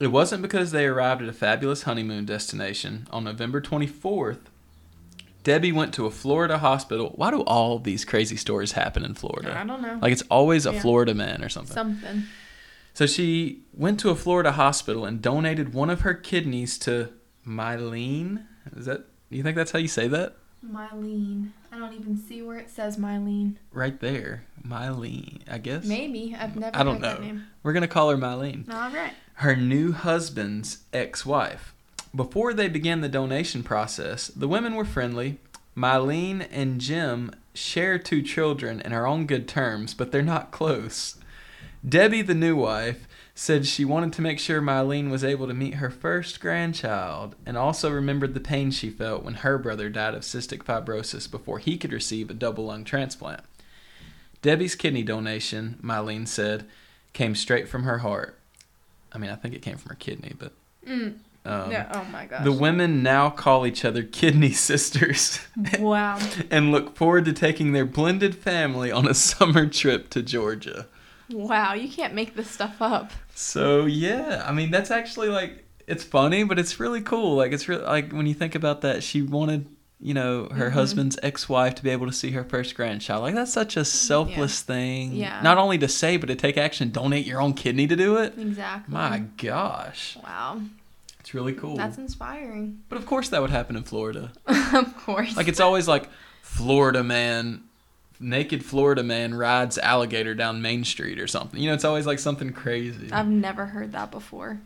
It 0.00 0.08
wasn't 0.08 0.42
because 0.42 0.72
they 0.72 0.86
arrived 0.86 1.22
at 1.22 1.28
a 1.28 1.32
fabulous 1.32 1.82
honeymoon 1.82 2.24
destination. 2.24 3.06
On 3.12 3.22
November 3.24 3.60
24th, 3.60 4.38
Debbie 5.44 5.72
went 5.72 5.94
to 5.94 6.06
a 6.06 6.10
Florida 6.10 6.58
hospital. 6.58 7.12
Why 7.16 7.30
do 7.30 7.40
all 7.42 7.78
these 7.78 8.04
crazy 8.04 8.36
stories 8.36 8.72
happen 8.72 9.04
in 9.04 9.14
Florida? 9.14 9.56
I 9.58 9.64
don't 9.64 9.80
know. 9.80 9.98
Like 10.02 10.12
it's 10.12 10.22
always 10.30 10.66
a 10.66 10.72
Yeah. 10.74 10.80
Florida 10.80 11.14
man 11.14 11.42
or 11.42 11.48
something. 11.48 11.72
Something. 11.74 12.24
So 12.94 13.06
she 13.06 13.62
went 13.72 14.00
to 14.00 14.10
a 14.10 14.16
Florida 14.16 14.52
hospital 14.52 15.04
and 15.04 15.22
donated 15.22 15.72
one 15.72 15.88
of 15.90 16.00
her 16.00 16.14
kidneys 16.14 16.76
to 16.80 17.10
Mylene. 17.46 18.44
Is 18.76 18.86
that? 18.86 19.04
You 19.30 19.42
think 19.42 19.56
that's 19.56 19.70
how 19.70 19.78
you 19.78 19.88
say 19.88 20.08
that? 20.08 20.34
Mylene. 20.64 21.50
I 21.72 21.78
don't 21.78 21.92
even 21.94 22.16
see 22.16 22.42
where 22.42 22.58
it 22.58 22.70
says 22.70 22.96
Mylene. 22.96 23.56
Right 23.72 24.00
there, 24.00 24.44
Mylene. 24.66 25.42
I 25.48 25.58
guess. 25.58 25.84
Maybe. 25.84 26.36
I've 26.38 26.56
never 26.56 26.76
I 26.76 26.82
don't 26.82 26.94
heard 26.94 27.02
that 27.04 27.20
know. 27.20 27.26
name. 27.26 27.44
We're 27.62 27.72
gonna 27.72 27.86
call 27.88 28.10
her 28.10 28.16
Mylene. 28.16 28.68
All 28.72 28.90
right. 28.90 29.12
Her 29.34 29.54
new 29.54 29.92
husband's 29.92 30.78
ex-wife. 30.92 31.74
Before 32.14 32.54
they 32.54 32.68
began 32.68 33.00
the 33.00 33.08
donation 33.08 33.62
process, 33.62 34.28
the 34.28 34.48
women 34.48 34.74
were 34.74 34.84
friendly. 34.84 35.38
Mylene 35.76 36.46
and 36.50 36.80
Jim 36.80 37.30
share 37.54 37.98
two 37.98 38.22
children 38.22 38.80
and 38.80 38.92
are 38.94 39.06
on 39.06 39.26
good 39.26 39.46
terms, 39.46 39.94
but 39.94 40.10
they're 40.10 40.22
not 40.22 40.50
close. 40.50 41.16
Debbie, 41.86 42.22
the 42.22 42.34
new 42.34 42.56
wife, 42.56 43.06
said 43.34 43.66
she 43.66 43.84
wanted 43.84 44.12
to 44.14 44.22
make 44.22 44.40
sure 44.40 44.60
Mylene 44.60 45.10
was 45.10 45.22
able 45.22 45.46
to 45.46 45.54
meet 45.54 45.74
her 45.74 45.90
first 45.90 46.40
grandchild 46.40 47.36
and 47.46 47.56
also 47.56 47.90
remembered 47.90 48.34
the 48.34 48.40
pain 48.40 48.72
she 48.72 48.90
felt 48.90 49.22
when 49.22 49.34
her 49.34 49.58
brother 49.58 49.88
died 49.88 50.14
of 50.14 50.22
cystic 50.22 50.64
fibrosis 50.64 51.30
before 51.30 51.60
he 51.60 51.76
could 51.76 51.92
receive 51.92 52.30
a 52.30 52.34
double 52.34 52.66
lung 52.66 52.82
transplant. 52.82 53.42
Debbie's 54.42 54.74
kidney 54.74 55.04
donation, 55.04 55.78
Mylene 55.82 56.26
said, 56.26 56.66
came 57.12 57.36
straight 57.36 57.68
from 57.68 57.84
her 57.84 57.98
heart. 57.98 58.38
I 59.12 59.18
mean, 59.18 59.30
I 59.30 59.36
think 59.36 59.54
it 59.54 59.62
came 59.62 59.76
from 59.76 59.90
her 59.90 59.96
kidney, 59.96 60.32
but 60.36 60.52
Mm. 60.86 61.18
Um, 61.44 61.70
yeah. 61.70 61.90
Oh 61.94 62.04
my 62.12 62.26
gosh. 62.26 62.44
the 62.44 62.52
women 62.52 63.02
now 63.02 63.30
call 63.30 63.66
each 63.66 63.84
other 63.84 64.02
kidney 64.02 64.50
sisters 64.68 65.40
wow. 65.78 66.18
and 66.50 66.72
look 66.72 66.96
forward 66.96 67.24
to 67.26 67.32
taking 67.32 67.72
their 67.72 67.86
blended 67.86 68.34
family 68.34 68.90
on 68.92 69.06
a 69.08 69.14
summer 69.30 69.66
trip 69.66 70.10
to 70.10 70.22
Georgia. 70.22 70.86
Wow. 71.30 71.74
You 71.74 71.88
can't 71.88 72.14
make 72.14 72.34
this 72.36 72.50
stuff 72.50 72.76
up. 72.80 73.12
So 73.34 73.86
yeah, 73.86 74.42
I 74.46 74.52
mean 74.52 74.70
that's 74.70 74.90
actually 74.90 75.28
like 75.28 75.64
it's 75.86 76.04
funny, 76.04 76.44
but 76.44 76.58
it's 76.58 76.78
really 76.80 77.00
cool. 77.00 77.36
Like 77.36 77.52
it's 77.52 77.68
really 77.68 77.84
like 77.84 78.12
when 78.12 78.26
you 78.26 78.34
think 78.34 78.54
about 78.54 78.82
that, 78.82 79.02
she 79.02 79.22
wanted 79.22 79.66
you 80.00 80.14
know 80.14 80.48
her 80.52 80.70
Mhm. 80.70 80.74
husband's 80.74 81.18
ex-wife 81.24 81.74
to 81.76 81.82
be 81.82 81.90
able 81.90 82.06
to 82.06 82.12
see 82.12 82.30
her 82.32 82.44
first 82.44 82.74
grandchild. 82.76 83.22
Like 83.22 83.34
that's 83.34 83.52
such 83.52 83.76
a 83.76 83.84
selfless 83.84 84.60
thing. 84.62 85.12
Yeah. 85.14 85.40
Not 85.42 85.58
only 85.58 85.76
to 85.78 85.88
say, 85.88 86.16
but 86.18 86.26
to 86.26 86.36
take 86.36 86.56
action. 86.58 86.90
Donate 86.90 87.26
your 87.26 87.40
own 87.40 87.52
kidney 87.54 87.86
to 87.88 87.96
do 87.96 88.16
it. 88.18 88.34
Exactly. 88.38 88.92
My 88.94 89.24
gosh, 89.38 90.16
Wow. 90.22 90.60
It's 91.28 91.34
really 91.34 91.52
cool. 91.52 91.76
That's 91.76 91.98
inspiring. 91.98 92.80
But 92.88 92.96
of 92.96 93.04
course, 93.04 93.28
that 93.28 93.42
would 93.42 93.50
happen 93.50 93.76
in 93.76 93.82
Florida. 93.82 94.32
of 94.46 94.96
course. 94.96 95.36
Like 95.36 95.46
it's 95.46 95.60
always 95.60 95.86
like 95.86 96.08
Florida 96.40 97.04
man, 97.04 97.64
naked 98.18 98.64
Florida 98.64 99.02
man 99.02 99.34
rides 99.34 99.76
alligator 99.76 100.34
down 100.34 100.62
Main 100.62 100.84
Street 100.84 101.20
or 101.20 101.26
something. 101.26 101.60
You 101.60 101.68
know, 101.68 101.74
it's 101.74 101.84
always 101.84 102.06
like 102.06 102.18
something 102.18 102.50
crazy. 102.54 103.12
I've 103.12 103.28
never 103.28 103.66
heard 103.66 103.92
that 103.92 104.10
before. 104.10 104.60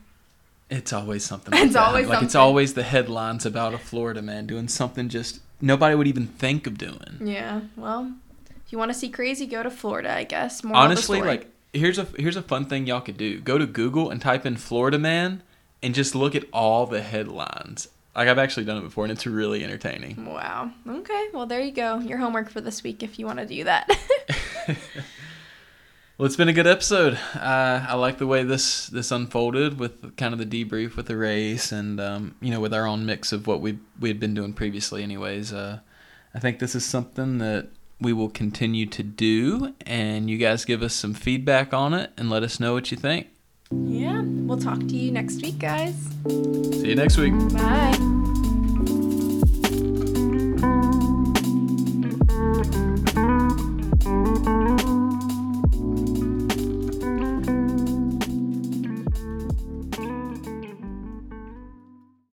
It's 0.70 0.92
always 0.92 1.24
something. 1.24 1.52
It's 1.58 1.72
that. 1.72 1.84
always 1.84 2.06
like 2.06 2.22
it's 2.22 2.36
always 2.36 2.74
the 2.74 2.84
headlines 2.84 3.44
about 3.44 3.74
a 3.74 3.78
Florida 3.78 4.22
man 4.22 4.46
doing 4.46 4.68
something 4.68 5.08
just 5.08 5.40
nobody 5.60 5.96
would 5.96 6.06
even 6.06 6.28
think 6.28 6.68
of 6.68 6.78
doing. 6.78 7.18
Yeah. 7.24 7.62
Well, 7.76 8.14
if 8.64 8.70
you 8.70 8.78
want 8.78 8.92
to 8.92 8.96
see 8.96 9.08
crazy, 9.08 9.46
go 9.46 9.64
to 9.64 9.70
Florida. 9.70 10.14
I 10.14 10.22
guess. 10.22 10.60
The 10.60 10.68
Honestly, 10.68 11.22
like 11.22 11.48
here's 11.72 11.98
a 11.98 12.06
here's 12.16 12.36
a 12.36 12.42
fun 12.42 12.66
thing 12.66 12.86
y'all 12.86 13.00
could 13.00 13.16
do. 13.16 13.40
Go 13.40 13.58
to 13.58 13.66
Google 13.66 14.10
and 14.10 14.22
type 14.22 14.46
in 14.46 14.56
Florida 14.56 15.00
man 15.00 15.42
and 15.82 15.94
just 15.94 16.14
look 16.14 16.34
at 16.34 16.44
all 16.52 16.86
the 16.86 17.02
headlines. 17.02 17.88
Like 18.14 18.28
I've 18.28 18.38
actually 18.38 18.64
done 18.64 18.78
it 18.78 18.82
before 18.82 19.04
and 19.04 19.12
it's 19.12 19.26
really 19.26 19.64
entertaining. 19.64 20.24
Wow. 20.26 20.70
Okay. 20.86 21.28
Well, 21.32 21.46
there 21.46 21.60
you 21.60 21.72
go. 21.72 21.98
Your 21.98 22.18
homework 22.18 22.50
for 22.50 22.60
this 22.60 22.82
week 22.82 23.02
if 23.02 23.18
you 23.18 23.26
want 23.26 23.38
to 23.38 23.46
do 23.46 23.64
that. 23.64 23.90
Well, 26.22 26.26
it's 26.26 26.36
been 26.36 26.48
a 26.48 26.52
good 26.52 26.68
episode. 26.68 27.14
Uh, 27.34 27.84
I 27.88 27.94
like 27.94 28.18
the 28.18 28.28
way 28.28 28.44
this 28.44 28.86
this 28.86 29.10
unfolded 29.10 29.80
with 29.80 30.16
kind 30.16 30.32
of 30.32 30.38
the 30.38 30.64
debrief 30.64 30.94
with 30.94 31.06
the 31.06 31.16
race, 31.16 31.72
and 31.72 31.98
um, 31.98 32.36
you 32.40 32.52
know, 32.52 32.60
with 32.60 32.72
our 32.72 32.86
own 32.86 33.04
mix 33.04 33.32
of 33.32 33.48
what 33.48 33.60
we 33.60 33.80
we 33.98 34.08
had 34.08 34.20
been 34.20 34.32
doing 34.32 34.52
previously. 34.52 35.02
Anyways, 35.02 35.52
uh, 35.52 35.80
I 36.32 36.38
think 36.38 36.60
this 36.60 36.76
is 36.76 36.84
something 36.84 37.38
that 37.38 37.70
we 38.00 38.12
will 38.12 38.28
continue 38.28 38.86
to 38.86 39.02
do, 39.02 39.74
and 39.84 40.30
you 40.30 40.38
guys 40.38 40.64
give 40.64 40.80
us 40.82 40.94
some 40.94 41.12
feedback 41.12 41.74
on 41.74 41.92
it 41.92 42.12
and 42.16 42.30
let 42.30 42.44
us 42.44 42.60
know 42.60 42.74
what 42.74 42.92
you 42.92 42.96
think. 42.96 43.26
Yeah. 43.84 44.22
We'll 44.22 44.58
talk 44.58 44.78
to 44.78 44.96
you 44.96 45.10
next 45.10 45.42
week, 45.42 45.58
guys. 45.58 45.94
See 46.28 46.88
you 46.88 46.94
next 46.94 47.16
week. 47.16 47.32
Bye. 47.52 48.41